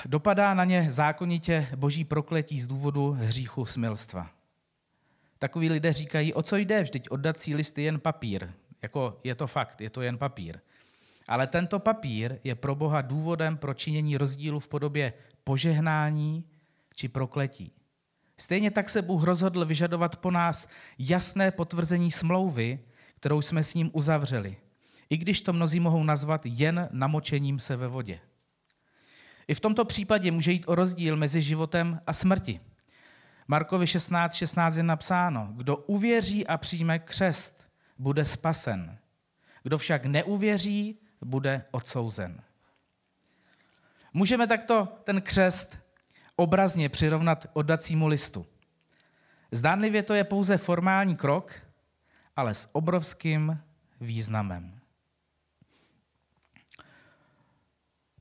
dopadá 0.05 0.53
na 0.53 0.63
ně 0.63 0.91
zákonitě 0.91 1.67
boží 1.75 2.03
prokletí 2.03 2.61
z 2.61 2.67
důvodu 2.67 3.11
hříchu 3.11 3.65
smilstva. 3.65 4.29
Takoví 5.39 5.69
lidé 5.69 5.93
říkají, 5.93 6.33
o 6.33 6.41
co 6.41 6.57
jde, 6.57 6.83
vždyť 6.83 7.09
oddací 7.09 7.55
list 7.55 7.77
je 7.77 7.83
jen 7.83 7.99
papír. 7.99 8.49
Jako 8.81 9.19
je 9.23 9.35
to 9.35 9.47
fakt, 9.47 9.81
je 9.81 9.89
to 9.89 10.01
jen 10.01 10.17
papír. 10.17 10.59
Ale 11.27 11.47
tento 11.47 11.79
papír 11.79 12.39
je 12.43 12.55
pro 12.55 12.75
Boha 12.75 13.01
důvodem 13.01 13.57
pro 13.57 13.73
činění 13.73 14.17
rozdílu 14.17 14.59
v 14.59 14.67
podobě 14.67 15.13
požehnání 15.43 16.43
či 16.95 17.07
prokletí. 17.07 17.71
Stejně 18.37 18.71
tak 18.71 18.89
se 18.89 19.01
Bůh 19.01 19.23
rozhodl 19.23 19.65
vyžadovat 19.65 20.15
po 20.15 20.31
nás 20.31 20.67
jasné 20.99 21.51
potvrzení 21.51 22.11
smlouvy, 22.11 22.79
kterou 23.15 23.41
jsme 23.41 23.63
s 23.63 23.73
ním 23.73 23.89
uzavřeli, 23.93 24.57
i 25.09 25.17
když 25.17 25.41
to 25.41 25.53
mnozí 25.53 25.79
mohou 25.79 26.03
nazvat 26.03 26.41
jen 26.45 26.89
namočením 26.91 27.59
se 27.59 27.75
ve 27.75 27.87
vodě. 27.87 28.19
I 29.47 29.53
v 29.53 29.59
tomto 29.59 29.85
případě 29.85 30.31
může 30.31 30.51
jít 30.51 30.63
o 30.67 30.75
rozdíl 30.75 31.15
mezi 31.15 31.41
životem 31.41 32.01
a 32.07 32.13
smrti. 32.13 32.59
Markovi 33.47 33.87
16, 33.87 34.33
16 34.33 34.75
je 34.75 34.83
napsáno, 34.83 35.49
kdo 35.51 35.75
uvěří 35.75 36.47
a 36.47 36.57
přijme 36.57 36.99
křest, 36.99 37.69
bude 37.97 38.25
spasen. 38.25 38.97
Kdo 39.63 39.77
však 39.77 40.05
neuvěří, 40.05 40.99
bude 41.21 41.65
odsouzen. 41.71 42.41
Můžeme 44.13 44.47
takto 44.47 44.87
ten 45.03 45.21
křest 45.21 45.77
obrazně 46.35 46.89
přirovnat 46.89 47.47
oddacímu 47.53 48.07
listu. 48.07 48.45
Zdánlivě 49.51 50.03
to 50.03 50.13
je 50.13 50.23
pouze 50.23 50.57
formální 50.57 51.15
krok, 51.15 51.53
ale 52.35 52.53
s 52.53 52.69
obrovským 52.71 53.59
významem. 54.01 54.79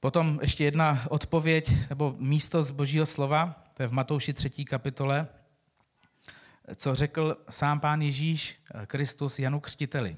Potom 0.00 0.38
ještě 0.42 0.64
jedna 0.64 1.06
odpověď 1.10 1.88
nebo 1.88 2.14
místo 2.18 2.62
z 2.62 2.70
Božího 2.70 3.06
slova, 3.06 3.64
to 3.74 3.82
je 3.82 3.86
v 3.86 3.92
Matouši 3.92 4.32
3. 4.32 4.64
kapitole, 4.64 5.28
co 6.76 6.94
řekl 6.94 7.36
sám 7.50 7.80
pán 7.80 8.02
Ježíš 8.02 8.62
Kristus 8.86 9.38
Janu 9.38 9.60
Křtiteli 9.60 10.16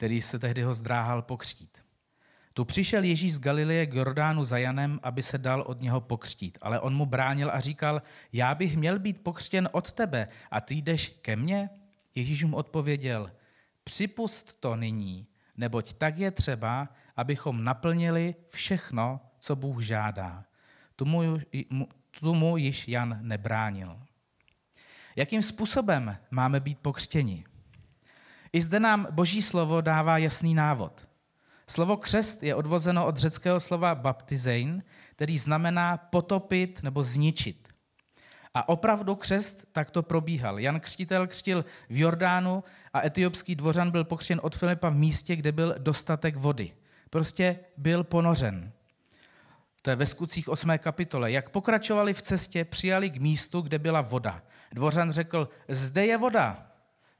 který 0.00 0.22
se 0.22 0.38
tehdy 0.38 0.62
ho 0.62 0.74
zdráhal 0.74 1.22
pokřtít. 1.22 1.84
Tu 2.54 2.64
přišel 2.64 3.04
Ježíš 3.04 3.34
z 3.34 3.38
Galileje 3.38 3.86
k 3.86 3.94
Jordánu 3.94 4.44
za 4.44 4.58
Janem, 4.58 5.00
aby 5.02 5.22
se 5.22 5.38
dal 5.38 5.62
od 5.66 5.80
něho 5.80 6.00
pokřtít. 6.00 6.58
Ale 6.60 6.80
on 6.80 6.94
mu 6.96 7.06
bránil 7.06 7.50
a 7.50 7.60
říkal, 7.60 8.02
já 8.32 8.54
bych 8.54 8.76
měl 8.76 8.98
být 8.98 9.22
pokřtěn 9.22 9.68
od 9.72 9.92
tebe 9.92 10.28
a 10.50 10.60
ty 10.60 10.74
jdeš 10.74 11.08
ke 11.08 11.36
mně? 11.36 11.70
Ježíš 12.14 12.44
mu 12.44 12.56
odpověděl, 12.56 13.30
připust 13.84 14.60
to 14.60 14.76
nyní, 14.76 15.26
neboť 15.60 15.92
tak 15.92 16.18
je 16.18 16.30
třeba, 16.30 16.88
abychom 17.16 17.64
naplnili 17.64 18.34
všechno, 18.48 19.20
co 19.40 19.56
Bůh 19.56 19.82
žádá. 19.82 20.44
Tomu, 20.96 21.38
tomu 22.20 22.56
již 22.56 22.88
Jan 22.88 23.18
nebránil. 23.22 24.00
Jakým 25.16 25.42
způsobem 25.42 26.16
máme 26.30 26.60
být 26.60 26.78
pokřtěni? 26.78 27.44
I 28.52 28.62
zde 28.62 28.80
nám 28.80 29.06
boží 29.10 29.42
slovo 29.42 29.80
dává 29.80 30.18
jasný 30.18 30.54
návod. 30.54 31.08
Slovo 31.66 31.96
křest 31.96 32.42
je 32.42 32.54
odvozeno 32.54 33.06
od 33.06 33.16
řeckého 33.16 33.60
slova 33.60 33.94
baptizein, 33.94 34.82
který 35.12 35.38
znamená 35.38 35.96
potopit 35.96 36.82
nebo 36.82 37.02
zničit. 37.02 37.68
A 38.54 38.68
opravdu 38.68 39.14
křest 39.14 39.66
takto 39.72 40.02
probíhal. 40.02 40.58
Jan 40.58 40.80
Křtitel 40.80 41.26
křtil 41.26 41.64
v 41.88 42.00
Jordánu 42.00 42.64
a 42.92 43.06
etiopský 43.06 43.54
dvořan 43.54 43.90
byl 43.90 44.04
pokřtěn 44.04 44.40
od 44.42 44.56
Filipa 44.56 44.88
v 44.88 44.94
místě, 44.94 45.36
kde 45.36 45.52
byl 45.52 45.74
dostatek 45.78 46.36
vody. 46.36 46.72
Prostě 47.10 47.58
byl 47.76 48.04
ponořen. 48.04 48.72
To 49.82 49.90
je 49.90 49.96
ve 49.96 50.06
skutcích 50.06 50.48
8. 50.48 50.78
kapitole. 50.78 51.32
Jak 51.32 51.50
pokračovali 51.50 52.14
v 52.14 52.22
cestě, 52.22 52.64
přijali 52.64 53.10
k 53.10 53.20
místu, 53.20 53.60
kde 53.60 53.78
byla 53.78 54.00
voda. 54.00 54.42
Dvořan 54.72 55.10
řekl, 55.10 55.48
zde 55.68 56.06
je 56.06 56.16
voda, 56.16 56.66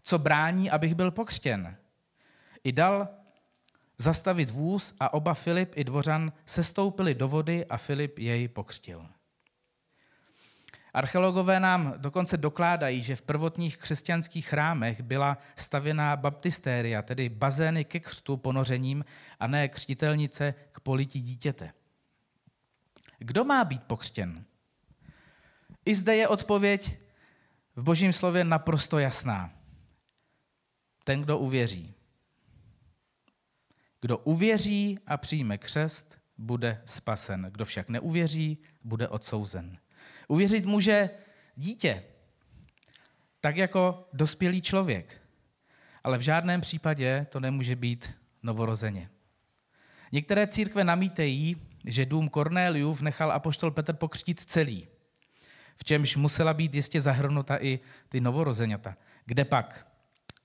co 0.02 0.18
brání, 0.18 0.70
abych 0.70 0.94
byl 0.94 1.10
pokřtěn. 1.10 1.76
I 2.64 2.72
dal 2.72 3.08
zastavit 3.98 4.50
vůz 4.50 4.94
a 5.00 5.14
oba 5.14 5.34
Filip 5.34 5.72
i 5.76 5.84
Dvořan 5.84 6.32
sestoupili 6.46 7.14
do 7.14 7.28
vody 7.28 7.66
a 7.66 7.76
Filip 7.76 8.18
jej 8.18 8.48
pokřtil. 8.48 9.06
Archeologové 10.94 11.60
nám 11.60 11.94
dokonce 11.96 12.36
dokládají, 12.36 13.02
že 13.02 13.16
v 13.16 13.22
prvotních 13.22 13.76
křesťanských 13.76 14.48
chrámech 14.48 15.00
byla 15.00 15.38
stavěná 15.56 16.16
baptistéria, 16.16 17.02
tedy 17.02 17.28
bazény 17.28 17.84
ke 17.84 18.00
křtu 18.00 18.36
ponořením 18.36 19.04
a 19.40 19.46
ne 19.46 19.68
křtitelnice 19.68 20.54
k 20.72 20.80
polití 20.80 21.20
dítěte. 21.20 21.72
Kdo 23.18 23.44
má 23.44 23.64
být 23.64 23.82
pokřtěn? 23.82 24.44
I 25.84 25.94
zde 25.94 26.16
je 26.16 26.28
odpověď 26.28 26.98
v 27.76 27.82
božím 27.82 28.12
slově 28.12 28.44
naprosto 28.44 28.98
jasná 28.98 29.50
ten, 31.04 31.22
kdo 31.22 31.38
uvěří. 31.38 31.94
Kdo 34.00 34.18
uvěří 34.18 34.98
a 35.06 35.16
přijme 35.16 35.58
křest, 35.58 36.18
bude 36.38 36.82
spasen. 36.84 37.48
Kdo 37.50 37.64
však 37.64 37.88
neuvěří, 37.88 38.58
bude 38.84 39.08
odsouzen. 39.08 39.78
Uvěřit 40.30 40.64
může 40.64 41.10
dítě, 41.56 42.02
tak 43.40 43.56
jako 43.56 44.08
dospělý 44.12 44.62
člověk. 44.62 45.20
Ale 46.04 46.18
v 46.18 46.20
žádném 46.20 46.60
případě 46.60 47.26
to 47.30 47.40
nemůže 47.40 47.76
být 47.76 48.14
novorozeně. 48.42 49.10
Některé 50.12 50.46
církve 50.46 50.84
namítejí, 50.84 51.56
že 51.84 52.06
dům 52.06 52.28
Kornéliův 52.28 53.02
nechal 53.02 53.32
apoštol 53.32 53.70
Petr 53.70 53.92
pokřtít 53.92 54.40
celý, 54.40 54.88
v 55.76 55.84
čemž 55.84 56.16
musela 56.16 56.54
být 56.54 56.74
jistě 56.74 57.00
zahrnuta 57.00 57.56
i 57.60 57.80
ty 58.08 58.20
novorozeňata. 58.20 58.96
Kde 59.24 59.44
pak? 59.44 59.86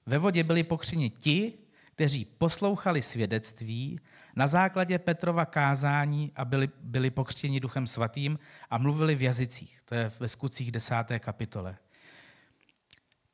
Ve 0.06 0.18
vodě 0.18 0.44
byli 0.44 0.64
pokřeni 0.64 1.10
ti, 1.10 1.54
kteří 1.96 2.26
poslouchali 2.26 3.02
svědectví 3.02 4.00
na 4.36 4.48
základě 4.48 5.00
Petrova 5.00 5.46
kázání 5.46 6.32
a 6.36 6.46
byli, 6.46 6.70
byli 6.82 7.10
pokřtěni 7.10 7.60
Duchem 7.60 7.88
Svatým 7.88 8.40
a 8.70 8.78
mluvili 8.78 9.16
v 9.16 9.22
jazycích. 9.22 9.80
To 9.86 9.96
je 9.96 10.12
ve 10.20 10.28
skutcích 10.28 10.72
desáté 10.72 11.20
kapitole. 11.20 11.78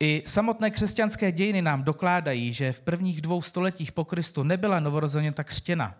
I 0.00 0.22
samotné 0.26 0.70
křesťanské 0.70 1.32
dějiny 1.32 1.62
nám 1.62 1.84
dokládají, 1.84 2.52
že 2.52 2.72
v 2.72 2.82
prvních 2.82 3.20
dvou 3.20 3.42
stoletích 3.42 3.92
po 3.92 4.04
Kristu 4.04 4.42
nebyla 4.42 4.80
novorozeněta 4.80 5.44
křtěna. 5.44 5.94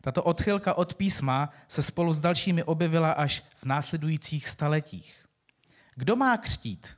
Tato 0.00 0.22
odchylka 0.22 0.74
od 0.74 0.94
písma 0.94 1.50
se 1.68 1.82
spolu 1.82 2.12
s 2.12 2.20
dalšími 2.20 2.62
objevila 2.64 3.12
až 3.12 3.44
v 3.56 3.64
následujících 3.64 4.48
staletích. 4.48 5.24
Kdo 5.94 6.16
má 6.16 6.36
křtít? 6.36 6.96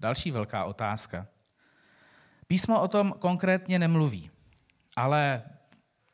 Další 0.00 0.30
velká 0.30 0.64
otázka. 0.64 1.26
Písmo 2.46 2.80
o 2.80 2.88
tom 2.88 3.14
konkrétně 3.18 3.78
nemluví, 3.78 4.30
ale 4.96 5.42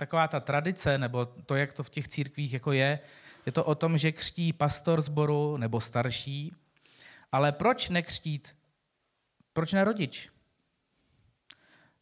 taková 0.00 0.28
ta 0.28 0.40
tradice, 0.40 0.98
nebo 0.98 1.26
to, 1.26 1.56
jak 1.56 1.72
to 1.72 1.82
v 1.82 1.90
těch 1.90 2.08
církvích 2.08 2.52
jako 2.52 2.72
je, 2.72 2.98
je 3.46 3.52
to 3.52 3.64
o 3.64 3.74
tom, 3.74 3.98
že 3.98 4.12
křtí 4.12 4.52
pastor 4.52 5.00
sboru 5.00 5.56
nebo 5.56 5.80
starší, 5.80 6.52
ale 7.32 7.52
proč 7.52 7.88
nekřtít? 7.88 8.56
Proč 9.52 9.72
ne 9.72 9.84
rodič? 9.84 10.30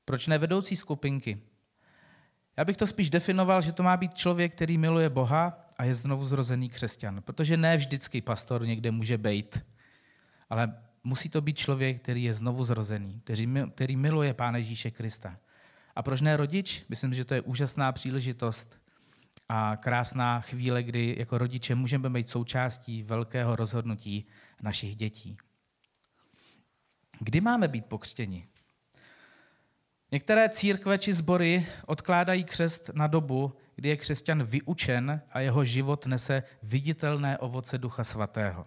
Proč 0.04 0.26
ne 0.26 0.38
vedoucí 0.38 0.76
skupinky? 0.76 1.42
Já 2.56 2.64
bych 2.64 2.76
to 2.76 2.86
spíš 2.86 3.10
definoval, 3.10 3.62
že 3.62 3.72
to 3.72 3.82
má 3.82 3.96
být 3.96 4.14
člověk, 4.14 4.54
který 4.54 4.78
miluje 4.78 5.10
Boha 5.10 5.66
a 5.78 5.84
je 5.84 5.94
znovu 5.94 6.24
zrozený 6.24 6.68
křesťan. 6.68 7.22
Protože 7.22 7.56
ne 7.56 7.76
vždycky 7.76 8.20
pastor 8.20 8.66
někde 8.66 8.90
může 8.90 9.18
být, 9.18 9.64
ale 10.50 10.74
musí 11.04 11.28
to 11.28 11.40
být 11.40 11.58
člověk, 11.58 12.02
který 12.02 12.24
je 12.24 12.34
znovu 12.34 12.64
zrozený, 12.64 13.20
který, 13.24 13.46
který 13.74 13.96
miluje 13.96 14.34
Pána 14.34 14.58
Ježíše 14.58 14.90
Krista. 14.90 15.38
A 15.98 16.02
proč 16.02 16.20
ne 16.20 16.36
rodič? 16.36 16.84
Myslím, 16.88 17.14
že 17.14 17.24
to 17.24 17.34
je 17.34 17.40
úžasná 17.40 17.92
příležitost 17.92 18.78
a 19.48 19.76
krásná 19.76 20.40
chvíle, 20.40 20.82
kdy 20.82 21.16
jako 21.18 21.38
rodiče 21.38 21.74
můžeme 21.74 22.10
být 22.10 22.30
součástí 22.30 23.02
velkého 23.02 23.56
rozhodnutí 23.56 24.26
našich 24.62 24.96
dětí. 24.96 25.36
Kdy 27.20 27.40
máme 27.40 27.68
být 27.68 27.86
pokřtěni? 27.86 28.48
Některé 30.12 30.48
církve 30.48 30.98
či 30.98 31.14
sbory 31.14 31.66
odkládají 31.86 32.44
křest 32.44 32.90
na 32.94 33.06
dobu, 33.06 33.56
kdy 33.76 33.88
je 33.88 33.96
křesťan 33.96 34.42
vyučen 34.42 35.20
a 35.30 35.40
jeho 35.40 35.64
život 35.64 36.06
nese 36.06 36.42
viditelné 36.62 37.38
ovoce 37.38 37.78
Ducha 37.78 38.04
Svatého. 38.04 38.66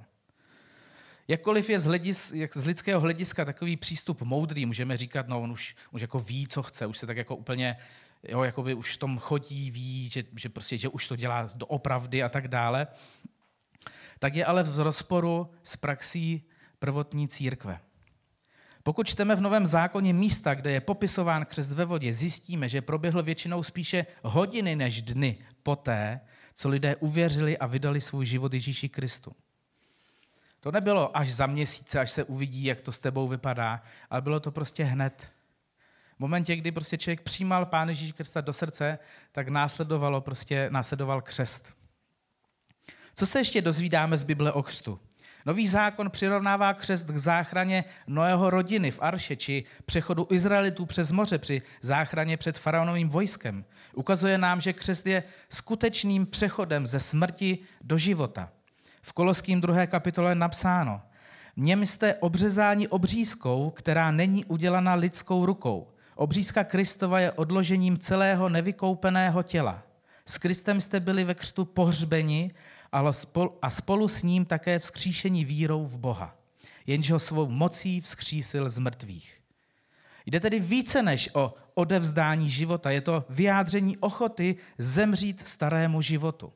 Jakkoliv 1.32 1.70
je 1.70 1.80
z, 1.80 1.86
hledis, 1.86 2.32
jak 2.32 2.58
z 2.58 2.66
lidského 2.66 3.02
hlediska 3.02 3.46
takový 3.46 3.78
přístup 3.78 4.22
moudrý, 4.22 4.66
můžeme 4.66 4.98
říkat, 4.98 5.28
no 5.28 5.42
on 5.42 5.52
už, 5.52 5.76
už 5.92 6.02
jako 6.02 6.20
ví, 6.20 6.48
co 6.48 6.64
chce, 6.64 6.86
už 6.86 6.98
se 6.98 7.08
tak 7.08 7.18
jako 7.18 7.36
úplně, 7.36 7.78
jo, 8.28 8.44
jakoby 8.44 8.74
už 8.74 8.96
v 8.96 8.98
tom 8.98 9.18
chodí, 9.18 9.72
ví, 9.72 10.10
že, 10.10 10.24
že, 10.36 10.50
prostě, 10.50 10.78
že 10.78 10.90
už 10.90 11.08
to 11.08 11.16
dělá 11.16 11.50
doopravdy 11.56 12.24
a 12.24 12.30
tak 12.30 12.48
dále, 12.48 12.88
tak 14.20 14.36
je 14.36 14.46
ale 14.46 14.64
v 14.64 14.80
rozporu 14.80 15.52
s 15.64 15.78
praxí 15.78 16.44
prvotní 16.80 17.28
církve. 17.28 17.80
Pokud 18.84 19.08
čteme 19.08 19.36
v 19.36 19.42
Novém 19.42 19.68
zákoně 19.68 20.14
místa, 20.14 20.54
kde 20.54 20.72
je 20.72 20.82
popisován 20.82 21.46
křest 21.46 21.72
ve 21.72 21.86
vodě, 21.86 22.14
zjistíme, 22.14 22.70
že 22.70 22.82
proběhl 22.82 23.24
většinou 23.24 23.64
spíše 23.64 24.06
hodiny 24.24 24.76
než 24.76 25.02
dny 25.02 25.38
poté, 25.64 26.20
co 26.56 26.70
lidé 26.70 26.96
uvěřili 26.96 27.58
a 27.58 27.66
vydali 27.66 28.02
svůj 28.02 28.26
život 28.26 28.54
Ježíši 28.54 28.90
Kristu. 28.90 29.36
To 30.62 30.72
nebylo 30.72 31.18
až 31.18 31.34
za 31.34 31.46
měsíce, 31.46 32.00
až 32.00 32.12
se 32.12 32.24
uvidí, 32.24 32.64
jak 32.64 32.82
to 32.82 32.92
s 32.92 33.00
tebou 33.00 33.28
vypadá, 33.28 33.82
ale 34.10 34.22
bylo 34.22 34.40
to 34.40 34.52
prostě 34.52 34.84
hned. 34.84 35.32
V 36.16 36.20
momentě, 36.20 36.56
kdy 36.56 36.72
prostě 36.72 36.98
člověk 36.98 37.22
přijímal 37.22 37.66
Pán 37.66 37.90
Ježíš 37.90 38.12
Krista 38.12 38.42
do 38.42 38.54
srdce, 38.54 39.00
tak 39.32 39.48
následovalo 39.48 40.22
prostě, 40.22 40.70
následoval 40.72 41.22
křest. 41.22 41.74
Co 43.16 43.26
se 43.26 43.40
ještě 43.40 43.62
dozvídáme 43.62 44.18
z 44.18 44.24
Bible 44.24 44.52
o 44.52 44.64
křtu? 44.64 45.00
Nový 45.46 45.68
zákon 45.68 46.10
přirovnává 46.10 46.74
křest 46.74 47.08
k 47.08 47.18
záchraně 47.18 47.84
Noého 48.08 48.50
rodiny 48.50 48.92
v 48.92 49.00
Arše 49.02 49.36
či 49.36 49.64
přechodu 49.86 50.28
Izraelitů 50.32 50.86
přes 50.86 51.12
moře 51.12 51.38
při 51.38 51.62
záchraně 51.82 52.38
před 52.38 52.60
faraonovým 52.60 53.10
vojskem. 53.10 53.66
Ukazuje 53.94 54.38
nám, 54.38 54.62
že 54.62 54.74
křest 54.74 55.08
je 55.08 55.24
skutečným 55.50 56.26
přechodem 56.26 56.88
ze 56.88 57.00
smrti 57.00 57.60
do 57.82 57.98
života. 57.98 58.52
V 59.02 59.14
Koloským 59.14 59.62
druhé 59.62 59.88
kapitole 59.88 60.36
napsáno, 60.36 61.02
v 61.58 61.62
něm 61.62 61.86
jste 61.86 62.16
obřezáni 62.16 62.88
obřízkou, 62.88 63.70
která 63.70 64.12
není 64.12 64.46
udělaná 64.46 64.94
lidskou 64.94 65.46
rukou. 65.46 65.88
Obřízka 66.16 66.64
Kristova 66.64 67.20
je 67.20 67.32
odložením 67.32 67.98
celého 67.98 68.50
nevykoupeného 68.50 69.44
těla. 69.44 69.84
S 70.26 70.38
Kristem 70.38 70.82
jste 70.82 71.00
byli 71.00 71.24
ve 71.24 71.34
křtu 71.34 71.66
pohřbeni 71.66 72.52
a 73.62 73.70
spolu 73.70 74.08
s 74.08 74.24
ním 74.24 74.46
také 74.46 74.80
vzkříšení 74.80 75.46
vírou 75.46 75.86
v 75.86 75.98
Boha, 75.98 76.36
jenž 76.88 77.12
ho 77.12 77.20
svou 77.20 77.50
mocí 77.50 78.02
vzkřísil 78.02 78.70
z 78.70 78.78
mrtvých. 78.78 79.42
Jde 80.26 80.40
tedy 80.40 80.60
více 80.60 81.04
než 81.04 81.30
o 81.34 81.54
odevzdání 81.74 82.50
života, 82.50 82.92
je 82.92 83.02
to 83.02 83.26
vyjádření 83.30 83.98
ochoty 83.98 84.56
zemřít 84.78 85.48
starému 85.48 86.02
životu. 86.02 86.54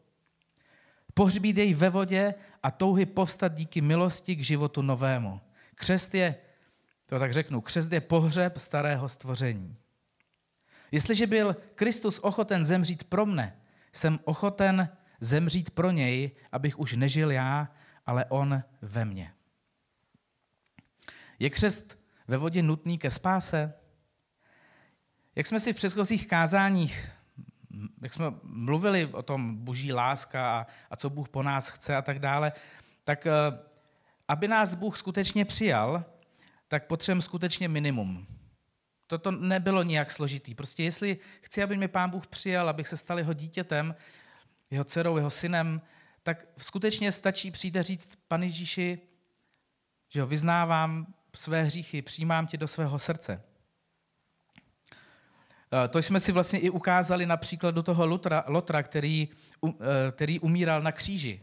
Pohřbít 1.17 1.57
jej 1.57 1.73
ve 1.73 1.89
vodě 1.89 2.33
a 2.63 2.71
touhy 2.71 3.05
povstat 3.05 3.53
díky 3.53 3.81
milosti 3.81 4.35
k 4.35 4.43
životu 4.43 4.81
novému. 4.81 5.41
Křest 5.75 6.15
je, 6.15 6.35
to 7.05 7.19
tak 7.19 7.33
řeknu, 7.33 7.61
křest 7.61 7.91
je 7.91 8.01
pohřeb 8.01 8.57
starého 8.57 9.09
stvoření. 9.09 9.77
Jestliže 10.91 11.27
byl 11.27 11.55
Kristus 11.75 12.19
ochoten 12.19 12.65
zemřít 12.65 13.03
pro 13.03 13.25
mne, 13.25 13.59
jsem 13.93 14.19
ochoten 14.23 14.89
zemřít 15.19 15.69
pro 15.69 15.91
něj, 15.91 16.31
abych 16.51 16.79
už 16.79 16.93
nežil 16.93 17.31
já, 17.31 17.71
ale 18.05 18.25
on 18.25 18.63
ve 18.81 19.05
mně. 19.05 19.33
Je 21.39 21.49
křest 21.49 21.99
ve 22.27 22.37
vodě 22.37 22.63
nutný 22.63 22.97
ke 22.97 23.11
spáse? 23.11 23.73
Jak 25.35 25.47
jsme 25.47 25.59
si 25.59 25.73
v 25.73 25.75
předchozích 25.75 26.27
kázáních, 26.27 27.09
jak 28.01 28.13
jsme 28.13 28.25
mluvili 28.43 29.05
o 29.05 29.23
tom 29.23 29.55
boží 29.55 29.93
láska 29.93 30.59
a, 30.59 30.67
a 30.91 30.95
co 30.95 31.09
Bůh 31.09 31.29
po 31.29 31.43
nás 31.43 31.69
chce 31.69 31.95
a 31.95 32.01
tak 32.01 32.19
dále, 32.19 32.51
tak 33.03 33.27
eh, 33.27 33.31
aby 34.27 34.47
nás 34.47 34.75
Bůh 34.75 34.97
skutečně 34.97 35.45
přijal, 35.45 36.03
tak 36.67 36.87
potřebujeme 36.87 37.21
skutečně 37.21 37.67
minimum. 37.67 38.27
Toto 39.07 39.31
nebylo 39.31 39.83
nijak 39.83 40.11
složitý. 40.11 40.55
Prostě 40.55 40.83
jestli 40.83 41.17
chci, 41.41 41.63
aby 41.63 41.77
mě 41.77 41.87
Pán 41.87 42.09
Bůh 42.09 42.27
přijal, 42.27 42.69
abych 42.69 42.87
se 42.87 42.97
stal 42.97 43.17
jeho 43.17 43.33
dítětem, 43.33 43.95
jeho 44.71 44.83
dcerou, 44.83 45.17
jeho 45.17 45.29
synem, 45.29 45.81
tak 46.23 46.45
skutečně 46.57 47.11
stačí 47.11 47.51
přijít 47.51 47.77
a 47.77 47.81
říct, 47.81 48.09
pane 48.27 48.45
Ježíši, 48.45 48.99
že 50.09 50.21
ho 50.21 50.27
vyznávám 50.27 51.13
své 51.35 51.63
hříchy, 51.63 52.01
přijímám 52.01 52.47
tě 52.47 52.57
do 52.57 52.67
svého 52.67 52.99
srdce. 52.99 53.43
Eh, 55.75 55.87
to 55.87 55.99
jsme 55.99 56.19
si 56.19 56.31
vlastně 56.31 56.59
i 56.59 56.69
ukázali 56.69 57.25
na 57.25 57.37
příkladu 57.37 57.81
toho 57.81 58.05
Lotra, 58.05 58.43
Lotra 58.47 58.83
který, 58.83 59.29
eh, 59.69 59.71
který 60.11 60.39
umíral 60.39 60.81
na 60.81 60.91
kříži. 60.91 61.41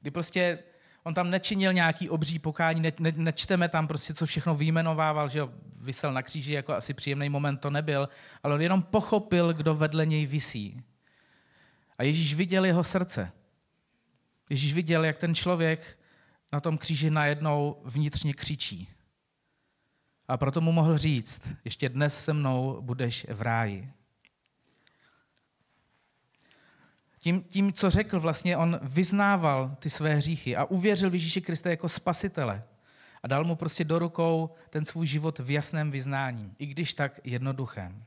Kdy 0.00 0.10
prostě 0.10 0.58
on 1.02 1.14
tam 1.14 1.30
nečinil 1.30 1.72
nějaký 1.72 2.10
obří 2.10 2.38
pokání, 2.38 2.80
ne, 2.80 2.92
ne, 2.98 3.12
nečteme 3.16 3.68
tam 3.68 3.88
prostě, 3.88 4.14
co 4.14 4.26
všechno 4.26 4.54
vyjmenovával, 4.54 5.28
že 5.28 5.40
vysel 5.76 6.12
na 6.12 6.22
kříži, 6.22 6.52
jako 6.52 6.72
asi 6.72 6.94
příjemný 6.94 7.28
moment 7.28 7.56
to 7.56 7.70
nebyl, 7.70 8.08
ale 8.42 8.54
on 8.54 8.62
jenom 8.62 8.82
pochopil, 8.82 9.52
kdo 9.52 9.74
vedle 9.74 10.06
něj 10.06 10.26
visí. 10.26 10.82
A 11.98 12.02
Ježíš 12.02 12.34
viděl 12.34 12.64
jeho 12.64 12.84
srdce. 12.84 13.32
Ježíš 14.50 14.74
viděl, 14.74 15.04
jak 15.04 15.18
ten 15.18 15.34
člověk 15.34 15.98
na 16.52 16.60
tom 16.60 16.78
kříži 16.78 17.10
najednou 17.10 17.82
vnitřně 17.84 18.34
křičí. 18.34 18.88
A 20.28 20.36
proto 20.36 20.60
mu 20.60 20.72
mohl 20.72 20.98
říct, 20.98 21.42
ještě 21.64 21.88
dnes 21.88 22.24
se 22.24 22.32
mnou 22.32 22.78
budeš 22.80 23.26
v 23.30 23.42
ráji. 23.42 23.92
Tím, 27.18 27.42
tím, 27.42 27.72
co 27.72 27.90
řekl, 27.90 28.20
vlastně 28.20 28.56
on 28.56 28.80
vyznával 28.82 29.76
ty 29.78 29.90
své 29.90 30.14
hříchy 30.14 30.56
a 30.56 30.64
uvěřil 30.64 31.10
v 31.10 31.14
Ježíši 31.14 31.40
Krista 31.40 31.70
jako 31.70 31.88
spasitele. 31.88 32.62
A 33.22 33.28
dal 33.28 33.44
mu 33.44 33.56
prostě 33.56 33.84
do 33.84 33.98
rukou 33.98 34.50
ten 34.70 34.84
svůj 34.84 35.06
život 35.06 35.38
v 35.38 35.50
jasném 35.50 35.90
vyznání, 35.90 36.54
i 36.58 36.66
když 36.66 36.94
tak 36.94 37.20
jednoduchém. 37.24 38.04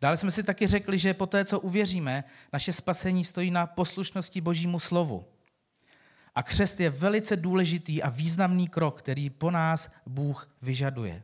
Dále 0.00 0.16
jsme 0.16 0.30
si 0.30 0.42
taky 0.42 0.66
řekli, 0.66 0.98
že 0.98 1.14
po 1.14 1.26
té, 1.26 1.44
co 1.44 1.60
uvěříme, 1.60 2.24
naše 2.52 2.72
spasení 2.72 3.24
stojí 3.24 3.50
na 3.50 3.66
poslušnosti 3.66 4.40
Božímu 4.40 4.78
slovu. 4.78 5.24
A 6.34 6.42
křest 6.42 6.80
je 6.80 6.90
velice 6.90 7.36
důležitý 7.36 8.02
a 8.02 8.08
významný 8.10 8.68
krok, 8.68 8.98
který 8.98 9.30
po 9.30 9.50
nás 9.50 9.90
Bůh 10.06 10.56
vyžaduje. 10.62 11.22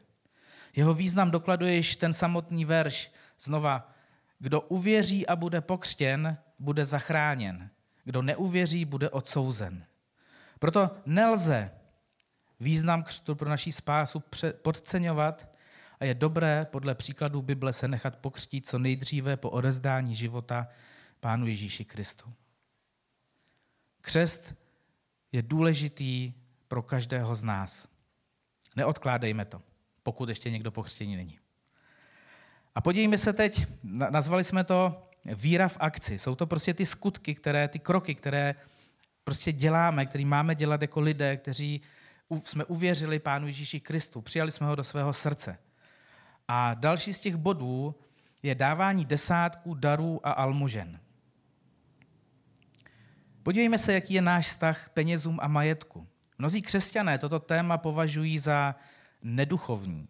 Jeho 0.76 0.94
význam 0.94 1.30
dokladuje 1.30 1.74
již 1.74 1.96
ten 1.96 2.12
samotný 2.12 2.64
verš. 2.64 3.12
Znova, 3.40 3.92
kdo 4.38 4.60
uvěří 4.60 5.26
a 5.26 5.36
bude 5.36 5.60
pokřtěn, 5.60 6.36
bude 6.58 6.84
zachráněn. 6.84 7.70
Kdo 8.04 8.22
neuvěří, 8.22 8.84
bude 8.84 9.10
odsouzen. 9.10 9.84
Proto 10.58 10.90
nelze 11.06 11.70
význam 12.60 13.02
křtu 13.02 13.34
pro 13.34 13.50
naší 13.50 13.72
spásu 13.72 14.22
podceňovat 14.62 15.48
a 16.00 16.04
je 16.04 16.14
dobré 16.14 16.66
podle 16.70 16.94
příkladů 16.94 17.42
Bible 17.42 17.72
se 17.72 17.88
nechat 17.88 18.16
pokřtít 18.16 18.66
co 18.66 18.78
nejdříve 18.78 19.36
po 19.36 19.50
odezdání 19.50 20.14
života 20.14 20.68
Pánu 21.20 21.46
Ježíši 21.46 21.84
Kristu. 21.84 22.32
Křest 24.00 24.54
je 25.32 25.42
důležitý 25.42 26.32
pro 26.68 26.82
každého 26.82 27.34
z 27.34 27.42
nás. 27.42 27.88
Neodkládejme 28.76 29.44
to, 29.44 29.62
pokud 30.02 30.28
ještě 30.28 30.50
někdo 30.50 30.70
pokřtění 30.70 31.16
není. 31.16 31.38
A 32.74 32.80
podívejme 32.80 33.18
se 33.18 33.32
teď, 33.32 33.66
nazvali 34.10 34.44
jsme 34.44 34.64
to 34.64 35.08
víra 35.24 35.68
v 35.68 35.76
akci. 35.80 36.18
Jsou 36.18 36.34
to 36.34 36.46
prostě 36.46 36.74
ty 36.74 36.86
skutky, 36.86 37.34
které, 37.34 37.68
ty 37.68 37.78
kroky, 37.78 38.14
které 38.14 38.54
prostě 39.24 39.52
děláme, 39.52 40.06
které 40.06 40.24
máme 40.24 40.54
dělat 40.54 40.82
jako 40.82 41.00
lidé, 41.00 41.36
kteří 41.36 41.80
jsme 42.44 42.64
uvěřili 42.64 43.18
Pánu 43.18 43.46
Ježíši 43.46 43.80
Kristu, 43.80 44.20
přijali 44.20 44.52
jsme 44.52 44.66
ho 44.66 44.74
do 44.74 44.84
svého 44.84 45.12
srdce. 45.12 45.58
A 46.48 46.74
další 46.74 47.12
z 47.12 47.20
těch 47.20 47.36
bodů 47.36 47.94
je 48.42 48.54
dávání 48.54 49.04
desátků, 49.04 49.74
darů 49.74 50.20
a 50.26 50.30
almužen. 50.30 51.00
Podívejme 53.48 53.78
se, 53.78 53.92
jaký 53.92 54.14
je 54.14 54.22
náš 54.22 54.46
vztah 54.46 54.88
penězům 54.88 55.38
a 55.42 55.48
majetku. 55.48 56.06
Mnozí 56.38 56.62
křesťané 56.62 57.18
toto 57.18 57.38
téma 57.38 57.78
považují 57.78 58.38
za 58.38 58.74
neduchovní 59.22 60.08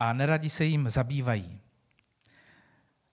a 0.00 0.12
neradi 0.12 0.50
se 0.50 0.64
jim 0.64 0.90
zabývají. 0.90 1.60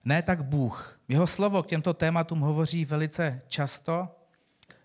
Ne 0.04 0.22
tak 0.22 0.44
Bůh. 0.44 1.00
Jeho 1.08 1.26
slovo 1.26 1.62
k 1.62 1.66
těmto 1.66 1.94
tématům 1.94 2.40
hovoří 2.40 2.84
velice 2.84 3.42
často, 3.48 4.08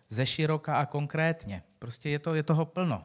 ze 0.10 0.26
široka 0.26 0.78
a 0.78 0.86
konkrétně. 0.86 1.64
Prostě 1.80 2.10
je, 2.10 2.20
to, 2.20 2.36
je 2.36 2.44
toho 2.44 2.66
plno. 2.66 3.04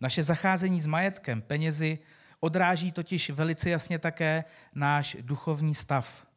Naše 0.00 0.22
zacházení 0.22 0.80
s 0.80 0.86
majetkem, 0.86 1.42
penězi 1.42 1.98
Odráží 2.40 2.92
totiž 2.92 3.30
velice 3.30 3.70
jasně 3.70 3.98
také 3.98 4.44
náš 4.74 5.16
duchovní 5.20 5.74
stav. 5.74 6.27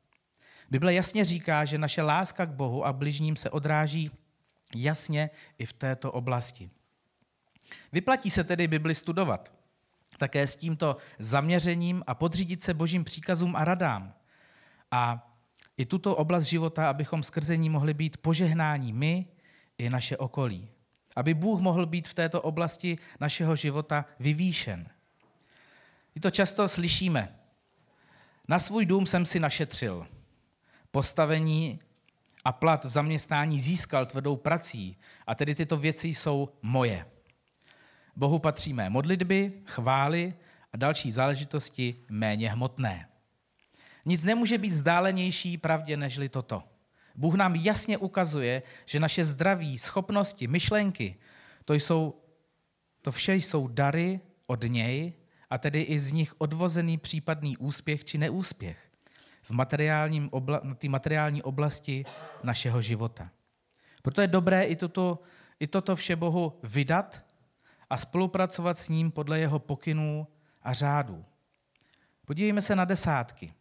Bible 0.71 0.93
jasně 0.93 1.25
říká, 1.25 1.65
že 1.65 1.77
naše 1.77 2.01
láska 2.01 2.45
k 2.45 2.49
Bohu 2.49 2.85
a 2.85 2.93
bližním 2.93 3.35
se 3.35 3.49
odráží 3.49 4.11
jasně 4.75 5.29
i 5.57 5.65
v 5.65 5.73
této 5.73 6.11
oblasti. 6.11 6.69
Vyplatí 7.91 8.31
se 8.31 8.43
tedy 8.43 8.67
Bibli 8.67 8.95
studovat. 8.95 9.51
také 10.17 10.47
s 10.47 10.55
tímto 10.55 10.97
zaměřením 11.19 12.03
a 12.07 12.15
podřídit 12.15 12.63
se 12.63 12.73
božím 12.73 13.03
příkazům 13.03 13.55
a 13.55 13.65
radám. 13.65 14.13
A 14.91 15.31
i 15.77 15.85
tuto 15.85 16.15
oblast 16.15 16.43
života, 16.43 16.89
abychom 16.89 17.23
skrze 17.23 17.57
ní 17.57 17.69
mohli 17.69 17.93
být 17.93 18.17
požehnání 18.17 18.93
my 18.93 19.25
i 19.77 19.89
naše 19.89 20.17
okolí. 20.17 20.69
Aby 21.15 21.33
Bůh 21.33 21.59
mohl 21.59 21.85
být 21.85 22.07
v 22.07 22.13
této 22.13 22.41
oblasti 22.41 22.97
našeho 23.19 23.55
života 23.55 24.05
vyvýšen. 24.19 24.89
I 26.15 26.19
to 26.19 26.31
často 26.31 26.67
slyšíme. 26.67 27.35
Na 28.47 28.59
svůj 28.59 28.85
dům 28.85 29.05
jsem 29.05 29.25
si 29.25 29.39
našetřil. 29.39 30.07
Postavení 30.91 31.79
a 32.45 32.51
plat 32.51 32.85
v 32.85 32.89
zaměstnání 32.89 33.61
získal 33.61 34.05
tvrdou 34.05 34.35
prací 34.35 34.97
a 35.27 35.35
tedy 35.35 35.55
tyto 35.55 35.77
věci 35.77 36.07
jsou 36.07 36.49
moje. 36.61 37.05
Bohu 38.15 38.39
patří 38.39 38.73
mé 38.73 38.89
modlitby, 38.89 39.53
chvály 39.65 40.33
a 40.73 40.77
další 40.77 41.11
záležitosti 41.11 41.95
méně 42.09 42.49
hmotné. 42.49 43.07
Nic 44.05 44.23
nemůže 44.23 44.57
být 44.57 44.69
vzdálenější 44.69 45.57
pravdě 45.57 45.97
nežli 45.97 46.29
toto. 46.29 46.63
Bůh 47.15 47.35
nám 47.35 47.55
jasně 47.55 47.97
ukazuje, 47.97 48.63
že 48.85 48.99
naše 48.99 49.25
zdraví, 49.25 49.77
schopnosti, 49.77 50.47
myšlenky, 50.47 51.15
to, 51.65 51.73
jsou, 51.73 52.21
to 53.01 53.11
vše 53.11 53.35
jsou 53.35 53.67
dary 53.67 54.19
od 54.47 54.63
něj 54.63 55.13
a 55.49 55.57
tedy 55.57 55.81
i 55.81 55.99
z 55.99 56.11
nich 56.11 56.33
odvozený 56.37 56.97
případný 56.97 57.57
úspěch 57.57 58.05
či 58.05 58.17
neúspěch 58.17 58.90
v 59.51 59.53
materiálním 59.53 60.29
obla, 60.31 60.61
té 60.77 60.89
materiální 60.89 61.43
oblasti 61.43 62.05
našeho 62.43 62.81
života. 62.81 63.29
Proto 64.01 64.21
je 64.21 64.27
dobré 64.27 64.63
i 64.63 64.75
toto, 64.75 65.19
i 65.59 65.67
toto 65.67 65.95
vše 65.95 66.15
Bohu 66.15 66.59
vydat 66.63 67.23
a 67.89 67.97
spolupracovat 67.97 68.77
s 68.77 68.89
ním 68.89 69.11
podle 69.11 69.39
jeho 69.39 69.59
pokynů 69.59 70.27
a 70.63 70.73
řádů. 70.73 71.25
Podívejme 72.25 72.61
se 72.61 72.75
na 72.75 72.85
desátky. 72.85 73.53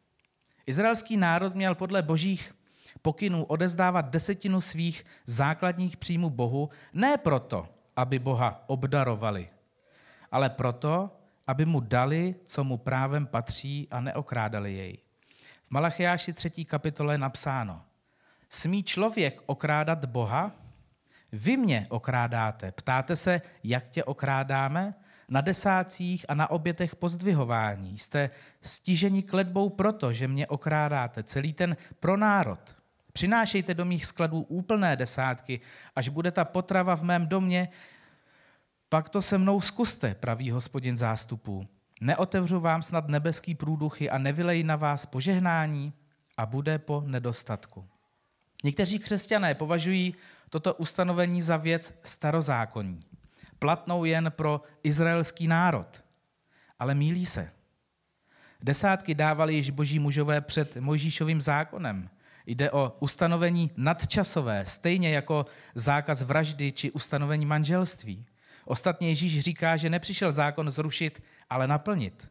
Izraelský 0.67 1.17
národ 1.17 1.55
měl 1.55 1.75
podle 1.75 2.03
božích 2.03 2.55
pokynů 3.03 3.45
odezdávat 3.45 4.11
desetinu 4.11 4.61
svých 4.61 5.07
základních 5.27 5.97
příjmů 5.97 6.31
Bohu, 6.31 6.71
ne 6.93 7.17
proto, 7.17 7.69
aby 7.97 8.19
Boha 8.19 8.65
obdarovali, 8.67 9.49
ale 10.31 10.51
proto, 10.51 11.11
aby 11.47 11.67
mu 11.67 11.81
dali, 11.81 12.35
co 12.45 12.65
mu 12.65 12.79
právem 12.79 13.27
patří 13.27 13.89
a 13.91 14.01
neokrádali 14.01 14.75
jej. 14.75 15.10
Malachiáši 15.73 16.33
3. 16.33 16.65
kapitole 16.65 17.15
je 17.15 17.19
napsáno, 17.19 17.83
smí 18.49 18.83
člověk 18.83 19.43
okrádat 19.47 20.05
Boha? 20.05 20.53
Vy 21.33 21.57
mě 21.57 21.87
okrádáte. 21.89 22.73
Ptáte 22.73 23.17
se, 23.17 23.43
jak 23.65 23.89
tě 23.91 24.05
okrádáme? 24.05 24.95
Na 25.29 25.41
desácích 25.41 26.27
a 26.29 26.35
na 26.35 26.51
obětech 26.51 26.97
pozdvihování 26.97 27.99
jste 27.99 28.31
stiženi 28.63 29.23
kledbou 29.23 29.69
proto, 29.69 30.13
že 30.13 30.29
mě 30.29 30.47
okrádáte, 30.47 31.23
celý 31.23 31.53
ten 31.53 31.77
pro 32.01 32.17
národ. 32.17 32.77
Přinášejte 33.13 33.75
do 33.75 33.85
mých 33.85 34.07
skladů 34.07 34.43
úplné 34.43 34.97
desátky, 34.97 35.61
až 35.97 36.09
bude 36.09 36.31
ta 36.31 36.45
potrava 36.45 36.97
v 36.97 37.03
mém 37.03 37.27
domě, 37.27 37.69
pak 38.89 39.09
to 39.09 39.23
se 39.23 39.39
mnou 39.39 39.61
zkuste, 39.61 40.15
praví 40.15 40.51
hospodin 40.51 40.97
zástupů. 40.97 41.69
Neotevřu 42.01 42.61
vám 42.61 42.83
snad 42.83 43.09
nebeský 43.09 43.55
průduchy 43.55 44.11
a 44.11 44.19
nevylej 44.19 44.63
na 44.65 44.77
vás 44.77 45.07
požehnání 45.07 45.93
a 46.37 46.47
bude 46.47 46.79
po 46.79 47.03
nedostatku. 47.07 47.89
Někteří 48.65 48.99
křesťané 48.99 49.55
považují 49.55 50.15
toto 50.51 50.75
ustanovení 50.75 51.43
za 51.43 51.57
věc 51.57 52.01
starozákonní, 52.05 53.01
platnou 53.59 54.05
jen 54.05 54.33
pro 54.37 54.63
izraelský 54.83 55.49
národ. 55.49 56.05
Ale 56.79 56.95
mílí 56.95 57.27
se. 57.27 57.53
Desátky 58.63 59.15
dávali 59.15 59.55
již 59.55 59.71
boží 59.71 59.99
mužové 59.99 60.41
před 60.41 60.77
Mojžíšovým 60.77 61.41
zákonem. 61.41 62.11
Jde 62.47 62.71
o 62.71 62.97
ustanovení 63.01 63.71
nadčasové, 63.77 64.67
stejně 64.67 65.11
jako 65.11 65.47
zákaz 65.75 66.23
vraždy 66.23 66.73
či 66.73 66.91
ustanovení 66.91 67.47
manželství. 67.47 68.27
Ostatně 68.71 69.09
Ježíš 69.09 69.41
říká, 69.41 69.77
že 69.77 69.91
nepřišel 69.91 70.33
zákon 70.33 70.71
zrušit, 70.71 71.23
ale 71.51 71.67
naplnit. 71.67 72.31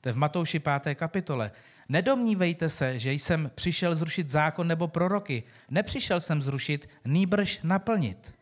To 0.00 0.08
je 0.08 0.12
v 0.12 0.16
Matouši 0.16 0.58
5. 0.58 0.94
kapitole. 0.94 1.50
Nedomnívejte 1.88 2.68
se, 2.68 2.98
že 2.98 3.12
jsem 3.12 3.50
přišel 3.54 3.94
zrušit 3.94 4.28
zákon 4.28 4.68
nebo 4.68 4.88
proroky. 4.88 5.42
Nepřišel 5.70 6.20
jsem 6.20 6.42
zrušit, 6.42 6.88
nýbrž 7.04 7.60
naplnit. 7.62 8.34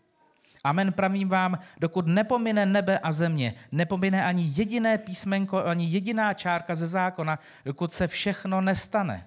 Amen 0.65 0.93
pravím 0.93 1.29
vám, 1.29 1.59
dokud 1.81 2.07
nepomine 2.07 2.67
nebe 2.67 2.99
a 2.99 3.13
země, 3.13 3.55
nepomine 3.73 4.25
ani 4.25 4.53
jediné 4.57 4.99
písmenko, 4.99 5.65
ani 5.65 5.87
jediná 5.87 6.35
čárka 6.35 6.75
ze 6.75 6.87
zákona, 6.87 7.39
dokud 7.65 7.93
se 7.93 8.09
všechno 8.09 8.61
nestane. 8.61 9.27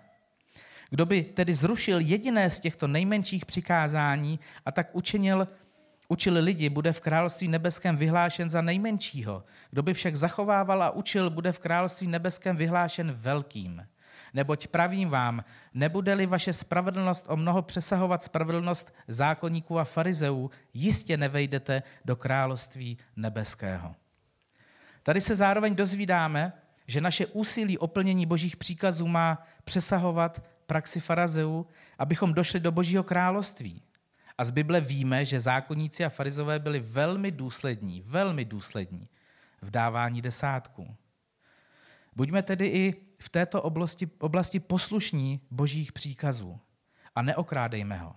Kdo 0.89 1.05
by 1.05 1.23
tedy 1.23 1.53
zrušil 1.53 1.99
jediné 1.99 2.49
z 2.49 2.59
těchto 2.59 2.87
nejmenších 2.87 3.45
přikázání 3.45 4.39
a 4.65 4.71
tak 4.71 4.95
učinil 4.95 5.47
učil 6.07 6.33
lidi, 6.43 6.69
bude 6.69 6.93
v 6.93 7.01
království 7.01 7.47
nebeském 7.47 7.97
vyhlášen 7.97 8.49
za 8.49 8.61
nejmenšího. 8.61 9.43
Kdo 9.69 9.83
by 9.83 9.93
však 9.93 10.15
zachovával 10.15 10.83
a 10.83 10.91
učil, 10.91 11.29
bude 11.29 11.51
v 11.51 11.59
království 11.59 12.07
nebeském 12.07 12.55
vyhlášen 12.55 13.11
velkým. 13.11 13.87
Neboť 14.33 14.67
pravím 14.67 15.09
vám, 15.09 15.43
nebude-li 15.73 16.25
vaše 16.25 16.53
spravedlnost 16.53 17.25
o 17.29 17.37
mnoho 17.37 17.61
přesahovat 17.61 18.23
spravedlnost 18.23 18.95
zákonníků 19.07 19.79
a 19.79 19.83
farizeů, 19.83 20.51
jistě 20.73 21.17
nevejdete 21.17 21.83
do 22.05 22.15
království 22.15 22.97
nebeského. 23.15 23.95
Tady 25.03 25.21
se 25.21 25.35
zároveň 25.35 25.75
dozvídáme, 25.75 26.53
že 26.87 27.01
naše 27.01 27.25
úsilí 27.25 27.77
o 27.77 27.87
plnění 27.87 28.25
božích 28.25 28.57
příkazů 28.57 29.07
má 29.07 29.47
přesahovat 29.63 30.43
praxi 30.67 30.99
farizeů, 30.99 31.67
abychom 31.97 32.33
došli 32.33 32.59
do 32.59 32.71
božího 32.71 33.03
království. 33.03 33.81
A 34.37 34.45
z 34.45 34.51
Bible 34.51 34.81
víme, 34.81 35.25
že 35.25 35.39
zákonníci 35.39 36.05
a 36.05 36.09
farizové 36.09 36.59
byli 36.59 36.79
velmi 36.79 37.31
důslední, 37.31 38.01
velmi 38.01 38.45
důslední 38.45 39.07
v 39.61 39.71
dávání 39.71 40.21
desátků. 40.21 40.95
Buďme 42.15 42.43
tedy 42.43 42.67
i 42.67 43.05
v 43.19 43.29
této 43.29 43.61
oblasti, 43.61 44.09
oblasti 44.19 44.59
poslušní 44.59 45.41
božích 45.51 45.91
příkazů 45.91 46.59
a 47.15 47.21
neokrádejme 47.21 47.97
ho. 47.97 48.15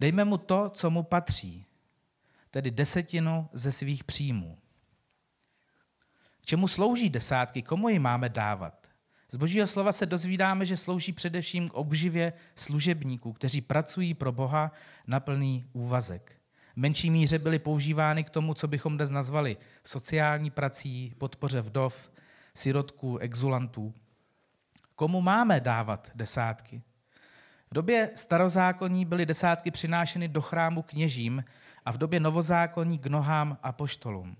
Dejme 0.00 0.24
mu 0.24 0.38
to, 0.38 0.70
co 0.70 0.90
mu 0.90 1.02
patří, 1.02 1.66
tedy 2.50 2.70
desetinu 2.70 3.48
ze 3.52 3.72
svých 3.72 4.04
příjmů. 4.04 4.58
K 6.40 6.46
čemu 6.46 6.68
slouží 6.68 7.10
desátky, 7.10 7.62
komu 7.62 7.88
ji 7.88 7.98
máme 7.98 8.28
dávat? 8.28 8.79
Z 9.32 9.36
božího 9.36 9.66
slova 9.66 9.92
se 9.92 10.06
dozvídáme, 10.06 10.66
že 10.66 10.76
slouží 10.76 11.12
především 11.12 11.68
k 11.68 11.74
obživě 11.74 12.32
služebníků, 12.54 13.32
kteří 13.32 13.60
pracují 13.60 14.14
pro 14.14 14.32
Boha 14.32 14.72
na 15.06 15.20
plný 15.20 15.66
úvazek. 15.72 16.32
V 16.74 16.76
menší 16.76 17.10
míře 17.10 17.38
byly 17.38 17.58
používány 17.58 18.24
k 18.24 18.30
tomu, 18.30 18.54
co 18.54 18.68
bychom 18.68 18.96
dnes 18.96 19.10
nazvali 19.10 19.56
sociální 19.84 20.50
prací, 20.50 21.14
podpoře 21.18 21.60
vdov, 21.60 22.10
sirotků, 22.54 23.18
exulantů. 23.18 23.94
Komu 24.94 25.20
máme 25.20 25.60
dávat 25.60 26.10
desátky? 26.14 26.82
V 27.70 27.74
době 27.74 28.10
starozákonní 28.14 29.04
byly 29.04 29.26
desátky 29.26 29.70
přinášeny 29.70 30.28
do 30.28 30.40
chrámu 30.40 30.82
kněžím 30.82 31.44
a 31.84 31.92
v 31.92 31.98
době 31.98 32.20
novozákonní 32.20 32.98
k 32.98 33.06
nohám 33.06 33.58
a 33.62 33.72
poštolům, 33.72 34.36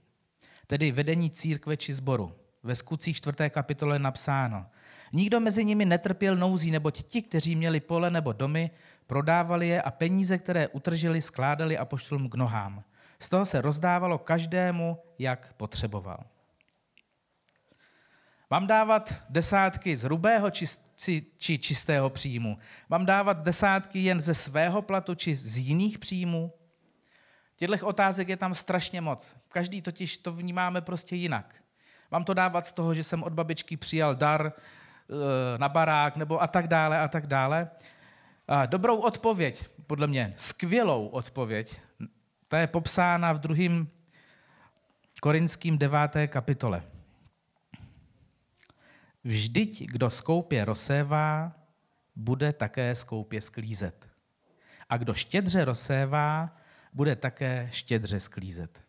tedy 0.66 0.92
vedení 0.92 1.30
církve 1.30 1.76
či 1.76 1.94
sboru. 1.94 2.34
Ve 2.62 2.74
skutcích 2.74 3.16
4. 3.16 3.50
kapitole 3.50 3.98
napsáno, 3.98 4.66
Nikdo 5.12 5.40
mezi 5.40 5.64
nimi 5.64 5.84
netrpěl 5.84 6.36
nouzí, 6.36 6.70
neboť 6.70 7.02
ti, 7.02 7.22
kteří 7.22 7.56
měli 7.56 7.80
pole 7.80 8.10
nebo 8.10 8.32
domy, 8.32 8.70
prodávali 9.06 9.68
je 9.68 9.82
a 9.82 9.90
peníze, 9.90 10.38
které 10.38 10.68
utržili, 10.68 11.22
skládali 11.22 11.78
a 11.78 11.84
poštolům 11.84 12.30
k 12.30 12.34
nohám. 12.34 12.84
Z 13.18 13.28
toho 13.28 13.46
se 13.46 13.60
rozdávalo 13.60 14.18
každému, 14.18 14.98
jak 15.18 15.52
potřeboval. 15.52 16.24
Mám 18.50 18.66
dávat 18.66 19.14
desátky 19.28 19.96
z 19.96 20.02
hrubého 20.02 20.50
či, 20.50 20.66
či 21.38 21.58
čistého 21.58 22.10
příjmu? 22.10 22.58
Mám 22.88 23.06
dávat 23.06 23.42
desátky 23.42 23.98
jen 23.98 24.20
ze 24.20 24.34
svého 24.34 24.82
platu 24.82 25.14
či 25.14 25.36
z 25.36 25.58
jiných 25.58 25.98
příjmů? 25.98 26.52
Těchto 27.56 27.86
otázek 27.86 28.28
je 28.28 28.36
tam 28.36 28.54
strašně 28.54 29.00
moc. 29.00 29.36
Každý 29.48 29.82
totiž 29.82 30.18
to 30.18 30.32
vnímáme 30.32 30.80
prostě 30.80 31.16
jinak. 31.16 31.54
Mám 32.10 32.24
to 32.24 32.34
dávat 32.34 32.66
z 32.66 32.72
toho, 32.72 32.94
že 32.94 33.04
jsem 33.04 33.22
od 33.22 33.32
babičky 33.32 33.76
přijal 33.76 34.14
dar 34.14 34.52
na 35.56 35.68
barák 35.68 36.16
nebo 36.16 36.42
a 36.42 36.46
tak 36.46 36.68
dále 36.68 36.98
a 36.98 37.08
tak 37.08 37.26
dále. 37.26 37.70
A 38.48 38.66
dobrou 38.66 38.96
odpověď, 38.96 39.68
podle 39.86 40.06
mě 40.06 40.32
skvělou 40.36 41.06
odpověď, 41.06 41.80
ta 42.48 42.58
je 42.58 42.66
popsána 42.66 43.32
v 43.32 43.38
druhým 43.38 43.90
korinským 45.20 45.78
deváté 45.78 46.26
kapitole. 46.26 46.82
Vždyť, 49.24 49.86
kdo 49.86 50.10
skoupě 50.10 50.64
rozsévá, 50.64 51.52
bude 52.16 52.52
také 52.52 52.94
skoupě 52.94 53.40
sklízet. 53.40 54.08
A 54.88 54.96
kdo 54.96 55.14
štědře 55.14 55.64
rozsévá, 55.64 56.56
bude 56.92 57.16
také 57.16 57.68
štědře 57.72 58.20
sklízet. 58.20 58.80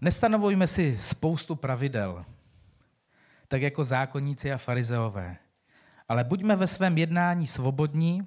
Nestanovujme 0.00 0.66
si 0.66 0.98
spoustu 1.00 1.56
pravidel, 1.56 2.24
tak 3.50 3.62
jako 3.62 3.84
zákonníci 3.84 4.52
a 4.52 4.58
farizeové, 4.58 5.36
ale 6.08 6.24
buďme 6.24 6.56
ve 6.56 6.66
svém 6.66 6.98
jednání 6.98 7.46
svobodní 7.46 8.26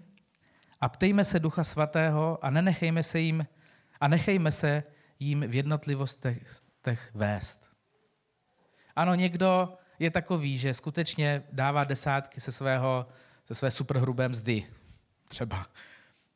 a 0.81 0.89
ptejme 0.89 1.25
se 1.25 1.39
Ducha 1.39 1.63
Svatého 1.63 2.45
a 2.45 2.49
nenechejme 2.49 3.03
se 3.03 3.19
jim 3.19 3.47
a 4.01 4.07
nechejme 4.07 4.51
se 4.51 4.83
jim 5.19 5.41
v 5.47 5.55
jednotlivostech 5.55 7.11
vést. 7.13 7.69
Ano, 8.95 9.15
někdo 9.15 9.77
je 9.99 10.11
takový, 10.11 10.57
že 10.57 10.73
skutečně 10.73 11.43
dává 11.51 11.83
desátky 11.83 12.41
se, 12.41 12.51
svého, 12.51 13.07
se 13.45 13.55
své 13.55 13.71
superhrubé 13.71 14.27
mzdy, 14.27 14.67
třeba. 15.27 15.65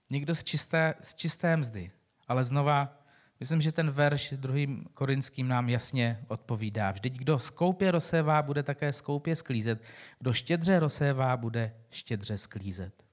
Někdo 0.10 0.36
z 0.36 0.44
čisté, 0.44 0.94
z 1.02 1.16
čisté 1.16 1.58
mzdy. 1.58 1.92
Ale 2.28 2.44
znova, 2.44 2.97
myslím, 3.40 3.62
že 3.62 3.72
ten 3.72 3.92
verš 3.92 4.34
druhým 4.38 4.86
korinským 4.94 5.48
nám 5.48 5.70
jasně 5.70 6.20
odpovídá. 6.28 6.92
Vždyť 6.92 7.14
kdo 7.14 7.40
skoupě 7.40 7.92
rozsévá, 7.92 8.42
bude 8.42 8.64
také 8.64 8.94
skoupě 8.94 9.36
sklízet. 9.36 9.84
Kdo 10.20 10.34
štědře 10.34 10.80
rozsévá, 10.80 11.38
bude 11.38 11.74
štědře 11.90 12.38
sklízet. 12.38 13.04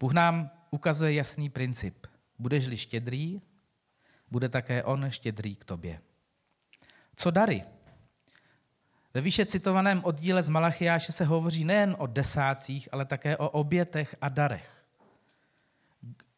Bůh 0.00 0.12
nám 0.12 0.50
ukazuje 0.70 1.14
jasný 1.14 1.50
princip. 1.50 2.06
Budeš-li 2.38 2.76
štědrý, 2.76 3.40
bude 4.30 4.48
také 4.48 4.84
on 4.84 5.06
štědrý 5.08 5.56
k 5.56 5.64
tobě. 5.64 6.00
Co 7.16 7.30
dary? 7.30 7.64
Ve 9.14 9.20
výše 9.20 9.46
citovaném 9.46 10.04
oddíle 10.04 10.42
z 10.42 10.48
Malachiáše 10.48 11.12
se 11.12 11.24
hovoří 11.24 11.64
nejen 11.64 11.96
o 11.98 12.06
desácích, 12.06 12.88
ale 12.92 13.04
také 13.04 13.36
o 13.36 13.48
obětech 13.48 14.16
a 14.20 14.28
darech. 14.28 14.84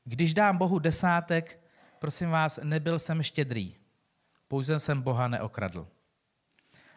Když 0.04 0.34
dám 0.34 0.58
Bohu 0.58 0.78
desátek, 0.78 1.63
prosím 2.04 2.30
vás, 2.30 2.60
nebyl 2.62 2.98
jsem 2.98 3.22
štědrý. 3.22 3.76
Pouze 4.48 4.80
jsem 4.80 5.02
Boha 5.02 5.28
neokradl. 5.28 5.88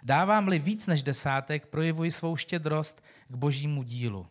Dávám-li 0.04 0.60
víc 0.60 0.88
než 0.88 1.04
desátek, 1.04 1.68
projevuji 1.68 2.12
svou 2.12 2.36
štědrost 2.36 3.04
k 3.28 3.36
božímu 3.36 3.84
dílu. 3.84 4.28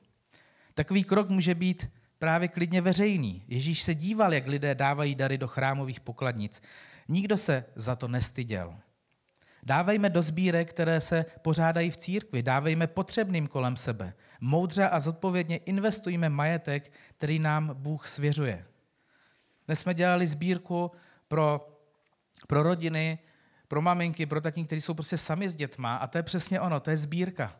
Takový 0.74 1.04
krok 1.04 1.28
může 1.28 1.54
být 1.54 1.90
právě 2.18 2.48
klidně 2.48 2.80
veřejný. 2.80 3.42
Ježíš 3.48 3.82
se 3.82 3.94
díval, 3.94 4.34
jak 4.34 4.46
lidé 4.46 4.74
dávají 4.74 5.14
dary 5.14 5.38
do 5.38 5.48
chrámových 5.48 6.00
pokladnic. 6.00 6.62
Nikdo 7.08 7.36
se 7.36 7.64
za 7.74 7.96
to 7.96 8.08
nestyděl. 8.08 8.76
Dávejme 9.62 10.10
do 10.10 10.22
sbírek, 10.22 10.70
které 10.70 11.00
se 11.00 11.24
pořádají 11.42 11.90
v 11.90 11.96
církvi, 11.96 12.42
dávejme 12.42 12.86
potřebným 12.86 13.46
kolem 13.46 13.76
sebe. 13.76 14.14
Moudře 14.40 14.88
a 14.88 15.00
zodpovědně 15.00 15.56
investujme 15.56 16.28
majetek, 16.28 16.92
který 17.16 17.38
nám 17.38 17.74
Bůh 17.74 18.08
svěřuje. 18.08 18.66
Dnes 19.66 19.80
jsme 19.80 19.94
dělali 19.94 20.26
sbírku 20.26 20.92
pro, 21.28 21.78
pro 22.46 22.62
rodiny, 22.62 23.18
pro 23.68 23.82
maminky, 23.82 24.26
pro 24.26 24.40
tatínky, 24.40 24.66
kteří 24.66 24.80
jsou 24.80 24.94
prostě 24.94 25.18
sami 25.18 25.48
s 25.48 25.56
dětma 25.56 25.96
a 25.96 26.06
to 26.06 26.18
je 26.18 26.22
přesně 26.22 26.60
ono, 26.60 26.80
to 26.80 26.90
je 26.90 26.96
sbírka. 26.96 27.56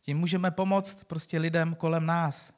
Tím 0.00 0.18
můžeme 0.18 0.50
pomoct 0.50 1.04
prostě 1.04 1.38
lidem 1.38 1.74
kolem 1.74 2.06
nás. 2.06 2.52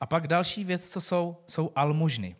A 0.00 0.06
pak 0.06 0.26
další 0.26 0.64
věc, 0.64 0.92
co 0.92 1.00
jsou, 1.00 1.44
jsou 1.46 1.72
almužny. 1.74 2.36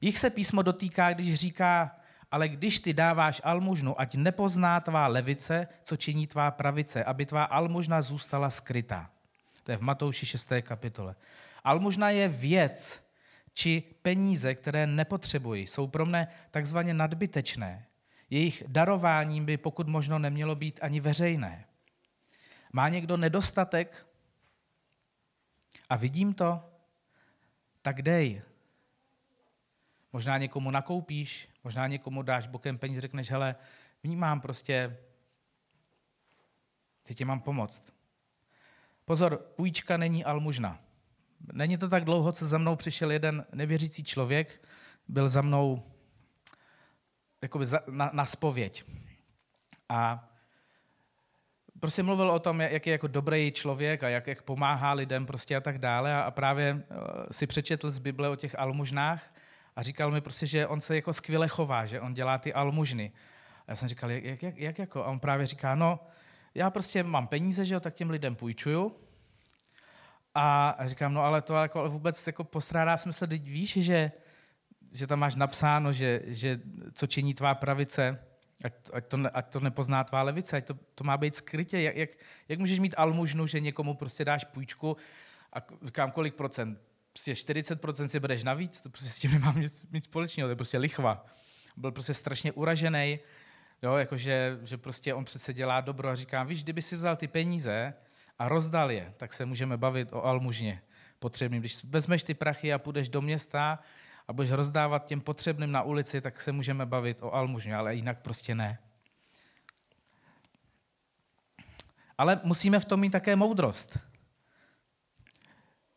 Jich 0.00 0.18
se 0.18 0.30
písmo 0.30 0.62
dotýká, 0.62 1.12
když 1.12 1.34
říká, 1.34 1.96
ale 2.30 2.48
když 2.48 2.80
ty 2.80 2.94
dáváš 2.94 3.40
almužnu, 3.44 4.00
ať 4.00 4.14
nepozná 4.14 4.80
tvá 4.80 5.06
levice, 5.06 5.68
co 5.82 5.96
činí 5.96 6.26
tvá 6.26 6.50
pravice, 6.50 7.04
aby 7.04 7.26
tvá 7.26 7.44
almužna 7.44 8.02
zůstala 8.02 8.50
skrytá. 8.50 9.10
To 9.62 9.70
je 9.70 9.76
v 9.76 9.80
Matouši 9.80 10.26
6. 10.26 10.52
kapitole. 10.62 11.14
Almužna 11.64 12.10
je 12.10 12.28
věc 12.28 13.05
či 13.56 13.80
peníze, 14.02 14.54
které 14.54 14.86
nepotřebuji, 14.86 15.66
jsou 15.66 15.86
pro 15.86 16.06
mne 16.06 16.28
takzvaně 16.50 16.94
nadbytečné. 16.94 17.86
Jejich 18.30 18.62
darováním 18.66 19.44
by 19.46 19.56
pokud 19.56 19.88
možno 19.88 20.18
nemělo 20.18 20.54
být 20.54 20.80
ani 20.82 21.00
veřejné. 21.00 21.64
Má 22.72 22.88
někdo 22.88 23.16
nedostatek 23.16 24.06
a 25.88 25.96
vidím 25.96 26.34
to, 26.34 26.70
tak 27.82 28.02
dej. 28.02 28.42
Možná 30.12 30.38
někomu 30.38 30.70
nakoupíš, 30.70 31.48
možná 31.64 31.86
někomu 31.86 32.22
dáš 32.22 32.46
bokem 32.46 32.78
peníze, 32.78 33.00
řekneš, 33.00 33.30
hele, 33.30 33.56
vnímám 34.02 34.40
prostě, 34.40 34.96
že 37.08 37.14
ti 37.14 37.24
mám 37.24 37.40
pomoct. 37.40 37.92
Pozor, 39.04 39.36
půjčka 39.36 39.96
není 39.96 40.24
almužna. 40.24 40.85
Není 41.52 41.78
to 41.78 41.88
tak 41.88 42.04
dlouho, 42.04 42.32
co 42.32 42.46
za 42.46 42.58
mnou 42.58 42.76
přišel 42.76 43.10
jeden 43.10 43.44
nevěřící 43.52 44.04
člověk, 44.04 44.62
byl 45.08 45.28
za 45.28 45.42
mnou 45.42 45.82
jakoby 47.42 47.66
za, 47.66 47.80
na, 47.90 48.10
na 48.12 48.24
spověď. 48.24 48.84
A 49.88 50.28
prostě 51.80 52.02
mluvil 52.02 52.30
o 52.30 52.38
tom, 52.38 52.60
jak 52.60 52.86
je 52.86 52.92
jako 52.92 53.06
dobrý 53.06 53.52
člověk 53.52 54.02
a 54.02 54.08
jak, 54.08 54.26
jak 54.26 54.42
pomáhá 54.42 54.92
lidem 54.92 55.26
prostě 55.26 55.56
a 55.56 55.60
tak 55.60 55.78
dále. 55.78 56.14
A, 56.14 56.20
a 56.20 56.30
právě 56.30 56.82
eh, 56.90 56.96
si 57.30 57.46
přečetl 57.46 57.90
z 57.90 57.98
Bible 57.98 58.28
o 58.28 58.36
těch 58.36 58.58
almužnách 58.58 59.34
a 59.76 59.82
říkal 59.82 60.10
mi 60.10 60.20
prostě, 60.20 60.46
že 60.46 60.66
on 60.66 60.80
se 60.80 60.94
jako 60.96 61.12
skvěle 61.12 61.48
chová, 61.48 61.86
že 61.86 62.00
on 62.00 62.14
dělá 62.14 62.38
ty 62.38 62.54
almužny. 62.54 63.12
A 63.60 63.64
já 63.68 63.74
jsem 63.74 63.88
říkal, 63.88 64.10
jak, 64.10 64.24
jak, 64.24 64.42
jak, 64.42 64.58
jak 64.58 64.78
jako? 64.78 65.04
A 65.04 65.08
on 65.08 65.20
právě 65.20 65.46
říká, 65.46 65.74
no, 65.74 66.00
já 66.54 66.70
prostě 66.70 67.02
mám 67.02 67.26
peníze, 67.26 67.64
že 67.64 67.74
jo, 67.74 67.80
tak 67.80 67.94
těm 67.94 68.10
lidem 68.10 68.36
půjčuju. 68.36 68.96
A 70.38 70.76
říkám, 70.84 71.14
no 71.14 71.22
ale 71.22 71.42
to 71.42 71.54
jako 71.54 71.90
vůbec 71.90 72.26
jako 72.26 72.44
postrádá 72.44 72.96
smysl, 72.96 73.26
teď 73.26 73.42
víš, 73.42 73.72
že, 73.80 74.12
že 74.92 75.06
tam 75.06 75.18
máš 75.18 75.34
napsáno, 75.34 75.92
že, 75.92 76.22
že 76.26 76.60
co 76.92 77.06
činí 77.06 77.34
tvá 77.34 77.54
pravice, 77.54 78.18
ať, 78.64 78.72
ať, 78.92 79.06
to, 79.06 79.18
ať 79.32 79.48
to 79.48 79.60
nepozná 79.60 80.04
tvá 80.04 80.22
levice, 80.22 80.56
ať 80.56 80.64
to, 80.64 80.74
to 80.94 81.04
má 81.04 81.16
být 81.16 81.36
skrytě. 81.36 81.80
Jak, 81.80 81.96
jak, 81.96 82.10
jak 82.48 82.58
můžeš 82.58 82.78
mít 82.78 82.94
almužnu, 82.96 83.46
že 83.46 83.60
někomu 83.60 83.94
prostě 83.94 84.24
dáš 84.24 84.44
půjčku 84.44 84.96
a 85.52 85.58
říkám, 85.84 86.10
kolik 86.10 86.34
procent? 86.34 86.78
prostě 87.16 87.32
40% 87.32 88.06
si 88.06 88.20
bereš 88.20 88.44
navíc, 88.44 88.80
to 88.80 88.90
prostě 88.90 89.10
s 89.10 89.18
tím 89.18 89.32
nemám 89.32 89.60
nic, 89.60 89.86
nic 89.92 90.04
společného, 90.04 90.48
to 90.48 90.50
je 90.52 90.56
prostě 90.56 90.78
lichva. 90.78 91.26
Byl 91.76 91.92
prostě 91.92 92.14
strašně 92.14 92.52
uražený, 92.52 93.18
jo, 93.82 93.94
jakože, 93.94 94.58
že 94.62 94.76
prostě 94.76 95.14
on 95.14 95.24
přece 95.24 95.52
dělá 95.52 95.80
dobro 95.80 96.08
a 96.08 96.14
říkám, 96.14 96.46
víš, 96.46 96.62
kdyby 96.62 96.82
si 96.82 96.96
vzal 96.96 97.16
ty 97.16 97.28
peníze 97.28 97.94
a 98.38 98.48
rozdal 98.48 98.90
je, 98.90 99.12
tak 99.16 99.32
se 99.32 99.46
můžeme 99.46 99.76
bavit 99.76 100.12
o 100.12 100.24
almužně 100.24 100.82
potřebným. 101.18 101.60
Když 101.60 101.84
vezmeš 101.84 102.24
ty 102.24 102.34
prachy 102.34 102.72
a 102.72 102.78
půjdeš 102.78 103.08
do 103.08 103.20
města 103.20 103.78
a 104.28 104.32
budeš 104.32 104.50
rozdávat 104.50 105.06
těm 105.06 105.20
potřebným 105.20 105.72
na 105.72 105.82
ulici, 105.82 106.20
tak 106.20 106.40
se 106.40 106.52
můžeme 106.52 106.86
bavit 106.86 107.22
o 107.22 107.34
almužně, 107.34 107.76
ale 107.76 107.94
jinak 107.94 108.20
prostě 108.20 108.54
ne. 108.54 108.78
Ale 112.18 112.40
musíme 112.44 112.80
v 112.80 112.84
tom 112.84 113.00
mít 113.00 113.10
také 113.10 113.36
moudrost. 113.36 113.98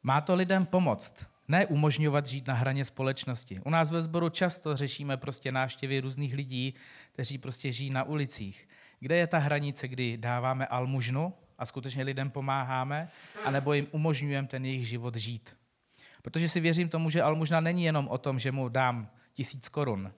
Má 0.04 0.21
to 0.21 0.36
lidem 0.36 0.65
pomoct, 0.65 1.30
ne 1.47 1.65
umožňovat 1.65 2.25
žít 2.25 2.47
na 2.47 2.54
hraně 2.54 2.86
společnosti. 2.86 3.60
U 3.65 3.69
nás 3.69 3.91
ve 3.91 4.02
sboru 4.02 4.30
často 4.30 4.75
řešíme 4.75 5.17
prostě 5.17 5.52
návštěvy 5.52 5.99
různých 5.99 6.34
lidí, 6.34 6.73
kteří 7.12 7.38
prostě 7.38 7.71
žijí 7.71 7.89
na 7.89 8.04
ulicích. 8.04 8.69
Kde 8.99 9.17
je 9.17 9.28
ta 9.28 9.38
hranice, 9.38 9.88
kdy 9.88 10.17
dáváme 10.17 10.67
almužnu 10.67 11.34
a 11.59 11.65
skutečně 11.65 12.03
lidem 12.03 12.31
pomáháme, 12.31 13.11
anebo 13.45 13.73
jim 13.73 13.87
umožňujeme 13.91 14.47
ten 14.47 14.65
jejich 14.65 14.87
život 14.87 15.15
žít. 15.15 15.57
Protože 16.21 16.49
si 16.49 16.59
věřím 16.59 16.89
tomu, 16.89 17.09
že 17.09 17.21
almužna 17.21 17.59
není 17.59 17.83
jenom 17.83 18.07
o 18.07 18.17
tom, 18.17 18.39
že 18.39 18.51
mu 18.51 18.69
dám 18.69 19.09
tisíc 19.33 19.69
korun, 19.69 20.13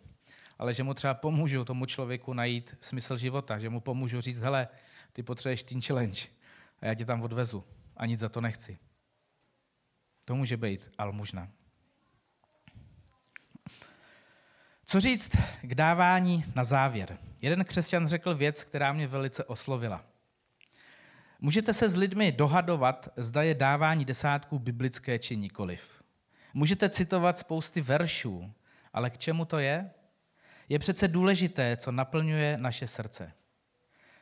ale 0.60 0.74
že 0.74 0.84
mu 0.84 0.94
třeba 0.94 1.14
pomůžu 1.14 1.66
tomu 1.66 1.86
člověku 1.86 2.34
najít 2.34 2.78
smysl 2.80 3.18
života, 3.18 3.60
že 3.60 3.70
mu 3.70 3.80
pomůžu 3.80 4.22
říct, 4.22 4.40
hele, 4.40 4.68
ty 5.14 5.24
potřebuješ 5.24 5.64
teen 5.64 5.82
challenge 5.82 6.22
a 6.80 6.86
já 6.86 6.94
tě 6.94 7.06
tam 7.06 7.22
odvezu 7.22 7.64
a 7.98 8.06
nic 8.06 8.20
za 8.20 8.30
to 8.30 8.42
nechci. 8.42 8.78
To 10.26 10.36
může 10.36 10.58
být 10.58 10.92
almužna. 10.98 11.50
Co 14.86 15.00
říct 15.00 15.36
k 15.62 15.76
dávání 15.76 16.44
na 16.56 16.64
závěr? 16.64 17.18
Jeden 17.42 17.66
křesťan 17.66 18.08
řekl 18.08 18.36
věc, 18.36 18.64
která 18.64 18.94
mě 18.94 19.08
velice 19.08 19.44
oslovila. 19.44 20.11
Můžete 21.44 21.74
se 21.74 21.90
s 21.90 21.96
lidmi 21.96 22.32
dohadovat, 22.32 23.10
zda 23.18 23.44
je 23.44 23.56
dávání 23.56 24.06
desátků 24.06 24.60
biblické 24.60 25.20
či 25.20 25.38
nikoliv. 25.38 26.04
Můžete 26.54 26.90
citovat 26.90 27.38
spousty 27.38 27.82
veršů, 27.82 28.54
ale 28.94 29.10
k 29.10 29.18
čemu 29.18 29.46
to 29.46 29.60
je? 29.60 29.92
Je 30.70 30.80
přece 30.80 31.08
důležité, 31.08 31.78
co 31.78 31.92
naplňuje 31.92 32.58
naše 32.58 32.88
srdce. 32.88 33.32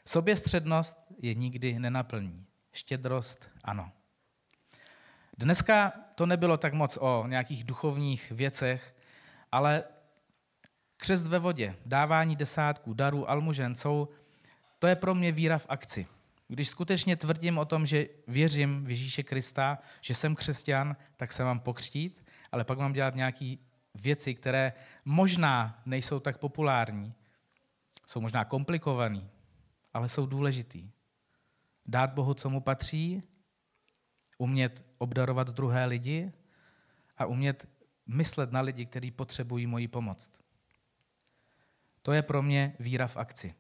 Soběstřednost 0.06 0.98
je 1.22 1.34
nikdy 1.34 1.80
nenaplní. 1.80 2.46
Štědrost 2.74 3.50
ano. 3.64 3.92
Dneska 5.38 5.94
to 6.16 6.26
nebylo 6.26 6.58
tak 6.58 6.74
moc 6.74 6.98
o 7.02 7.28
nějakých 7.28 7.64
duchovních 7.64 8.32
věcech, 8.32 8.96
ale 9.52 9.84
křest 10.98 11.28
ve 11.28 11.40
vodě, 11.40 11.76
dávání 11.86 12.36
desátků, 12.36 12.94
darů, 12.94 13.30
almuženců, 13.30 14.10
to 14.80 14.88
je 14.88 14.96
pro 14.96 15.16
mě 15.16 15.32
víra 15.32 15.58
v 15.58 15.66
akci. 15.70 16.08
Když 16.52 16.70
skutečně 16.70 17.16
tvrdím 17.16 17.58
o 17.58 17.66
tom, 17.66 17.86
že 17.86 18.08
věřím 18.28 18.86
v 18.86 18.90
Ježíše 18.90 19.24
Krista, 19.24 19.80
že 20.02 20.16
jsem 20.16 20.36
křesťan, 20.36 20.96
tak 21.18 21.34
se 21.34 21.44
mám 21.44 21.60
pokřtít, 21.60 22.26
ale 22.52 22.64
pak 22.64 22.80
mám 22.80 22.94
dělat 22.94 23.16
nějaké 23.16 23.56
věci, 23.96 24.36
které 24.36 24.74
možná 25.06 25.82
nejsou 25.86 26.20
tak 26.20 26.38
populární, 26.38 27.14
Jsou 28.10 28.22
možná 28.22 28.46
komplikovaný, 28.46 29.30
ale 29.94 30.10
jsou 30.10 30.26
důležitý. 30.26 30.92
Dát 31.86 32.14
Bohu, 32.14 32.34
co 32.34 32.50
mu 32.50 32.62
patří, 32.62 33.24
umět 34.38 34.86
obdarovat 34.98 35.50
druhé 35.50 35.86
lidi 35.86 36.32
a 37.18 37.26
umět 37.26 37.70
myslet 38.06 38.52
na 38.52 38.62
lidi, 38.62 38.86
kteří 38.86 39.12
potřebují 39.12 39.68
moji 39.68 39.88
pomoc. 39.88 40.32
To 42.02 42.12
je 42.12 42.22
pro 42.22 42.42
mě 42.42 42.76
víra 42.80 43.08
v 43.08 43.18
akci. 43.18 43.56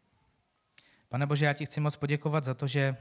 Pane 1.09 1.25
Bože, 1.25 1.45
já 1.45 1.53
ti 1.53 1.65
chci 1.65 1.79
moc 1.79 1.95
poděkovat 1.95 2.43
za 2.43 2.53
to, 2.53 2.67
že, 2.67 2.95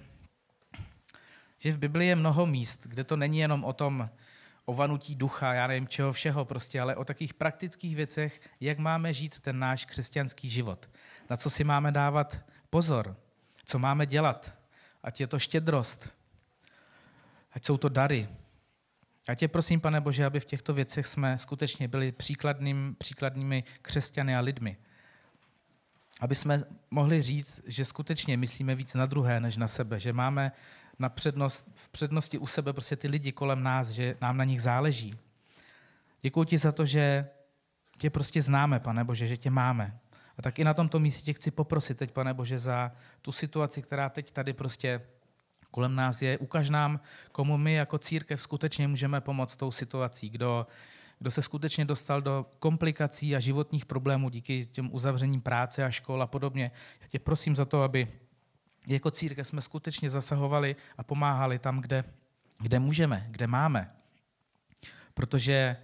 že 1.58 1.72
v 1.72 1.78
Biblii 1.78 2.08
je 2.08 2.16
mnoho 2.16 2.46
míst, 2.46 2.86
kde 2.86 3.04
to 3.04 3.16
není 3.16 3.38
jenom 3.38 3.64
o 3.64 3.72
tom 3.72 4.10
ovanutí 4.64 5.14
ducha, 5.14 5.54
já 5.54 5.66
nevím 5.66 5.88
čeho 5.88 6.12
všeho 6.12 6.44
prostě, 6.44 6.80
ale 6.80 6.96
o 6.96 7.04
takých 7.04 7.34
praktických 7.34 7.96
věcech, 7.96 8.40
jak 8.60 8.78
máme 8.78 9.12
žít 9.12 9.40
ten 9.40 9.58
náš 9.58 9.84
křesťanský 9.84 10.48
život. 10.48 10.90
Na 11.30 11.36
co 11.36 11.50
si 11.50 11.64
máme 11.64 11.92
dávat 11.92 12.44
pozor, 12.70 13.16
co 13.64 13.78
máme 13.78 14.06
dělat, 14.06 14.54
ať 15.02 15.20
je 15.20 15.26
to 15.26 15.38
štědrost, 15.38 16.10
ať 17.52 17.64
jsou 17.64 17.76
to 17.76 17.88
dary. 17.88 18.28
Já 19.28 19.34
tě 19.34 19.48
prosím, 19.48 19.80
pane 19.80 20.00
Bože, 20.00 20.26
aby 20.26 20.40
v 20.40 20.44
těchto 20.44 20.74
věcech 20.74 21.06
jsme 21.06 21.38
skutečně 21.38 21.88
byli 21.88 22.12
příkladným, 22.12 22.96
příkladnými 22.98 23.64
křesťany 23.82 24.36
a 24.36 24.40
lidmi 24.40 24.76
aby 26.20 26.34
jsme 26.34 26.60
mohli 26.90 27.22
říct, 27.22 27.62
že 27.66 27.84
skutečně 27.84 28.36
myslíme 28.36 28.74
víc 28.74 28.94
na 28.94 29.06
druhé 29.06 29.40
než 29.40 29.56
na 29.56 29.68
sebe, 29.68 30.00
že 30.00 30.12
máme 30.12 30.52
na 30.98 31.08
přednost, 31.08 31.70
v 31.74 31.88
přednosti 31.88 32.38
u 32.38 32.46
sebe 32.46 32.72
prostě 32.72 32.96
ty 32.96 33.08
lidi 33.08 33.32
kolem 33.32 33.62
nás, 33.62 33.88
že 33.88 34.16
nám 34.20 34.36
na 34.36 34.44
nich 34.44 34.62
záleží. 34.62 35.18
Děkuji 36.22 36.44
ti 36.44 36.58
za 36.58 36.72
to, 36.72 36.86
že 36.86 37.28
tě 37.98 38.10
prostě 38.10 38.42
známe, 38.42 38.80
pane 38.80 39.04
Bože, 39.04 39.26
že 39.26 39.36
tě 39.36 39.50
máme. 39.50 39.98
A 40.38 40.42
tak 40.42 40.58
i 40.58 40.64
na 40.64 40.74
tomto 40.74 40.98
místě 40.98 41.22
tě 41.22 41.32
chci 41.32 41.50
poprosit 41.50 41.98
teď, 41.98 42.10
pane 42.10 42.34
Bože, 42.34 42.58
za 42.58 42.92
tu 43.22 43.32
situaci, 43.32 43.82
která 43.82 44.08
teď 44.08 44.30
tady 44.30 44.52
prostě 44.52 45.00
kolem 45.70 45.94
nás 45.94 46.22
je. 46.22 46.38
Ukaž 46.38 46.70
nám, 46.70 47.00
komu 47.32 47.58
my 47.58 47.72
jako 47.74 47.98
církev 47.98 48.42
skutečně 48.42 48.88
můžeme 48.88 49.20
pomoct 49.20 49.56
tou 49.56 49.70
situací, 49.70 50.30
kdo 50.30 50.66
kdo 51.18 51.30
se 51.30 51.42
skutečně 51.42 51.84
dostal 51.84 52.22
do 52.22 52.46
komplikací 52.58 53.36
a 53.36 53.40
životních 53.40 53.86
problémů 53.86 54.28
díky 54.28 54.66
těm 54.66 54.94
uzavřením 54.94 55.40
práce 55.40 55.84
a 55.84 55.90
škol 55.90 56.22
a 56.22 56.26
podobně. 56.26 56.70
Já 57.00 57.08
tě 57.08 57.18
prosím 57.18 57.56
za 57.56 57.64
to, 57.64 57.82
aby 57.82 58.08
jako 58.88 59.10
církev 59.10 59.46
jsme 59.46 59.60
skutečně 59.60 60.10
zasahovali 60.10 60.76
a 60.98 61.02
pomáhali 61.02 61.58
tam, 61.58 61.80
kde, 61.80 62.04
kde 62.58 62.78
můžeme, 62.78 63.26
kde 63.30 63.46
máme. 63.46 63.90
Protože 65.14 65.76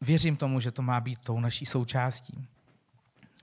věřím 0.00 0.36
tomu, 0.36 0.60
že 0.60 0.70
to 0.70 0.82
má 0.82 1.00
být 1.00 1.18
tou 1.18 1.40
naší 1.40 1.66
součástí. 1.66 2.48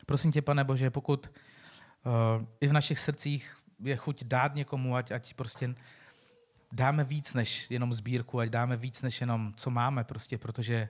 Prosím 0.05 0.31
tě, 0.31 0.41
pane 0.41 0.63
Bože, 0.63 0.89
pokud 0.89 1.27
uh, 1.27 2.45
i 2.61 2.67
v 2.67 2.73
našich 2.73 2.99
srdcích 2.99 3.57
je 3.83 3.95
chuť 3.95 4.23
dát 4.23 4.55
někomu, 4.55 4.95
ať, 4.95 5.11
ať 5.11 5.33
prostě 5.33 5.75
dáme 6.75 7.03
víc 7.03 7.33
než 7.33 7.71
jenom 7.71 7.93
sbírku, 7.93 8.39
ať 8.39 8.49
dáme 8.49 8.77
víc 8.77 9.01
než 9.01 9.21
jenom, 9.21 9.53
co 9.57 9.69
máme, 9.69 10.03
prostě, 10.03 10.37
protože 10.37 10.89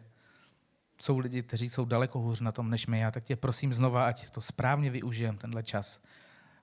jsou 1.02 1.18
lidi, 1.18 1.44
kteří 1.44 1.70
jsou 1.70 1.86
daleko 1.86 2.20
hůř 2.20 2.42
na 2.42 2.52
tom 2.52 2.70
než 2.70 2.88
my. 2.88 3.00
Já 3.00 3.12
tak 3.12 3.24
tě 3.24 3.36
prosím 3.36 3.74
znova, 3.74 4.08
ať 4.08 4.30
to 4.30 4.42
správně 4.42 4.90
využijem, 4.90 5.38
tenhle 5.38 5.64
čas, 5.64 6.04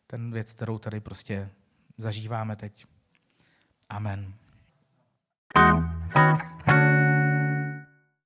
ten 0.07 0.33
věc, 0.33 0.53
kterou 0.53 0.79
tady 0.79 1.01
prostě 1.01 1.51
zažíváme 1.99 2.57
teď. 2.57 2.87
Amen. 3.89 4.35
thank 5.55 6.43
you 6.43 6.52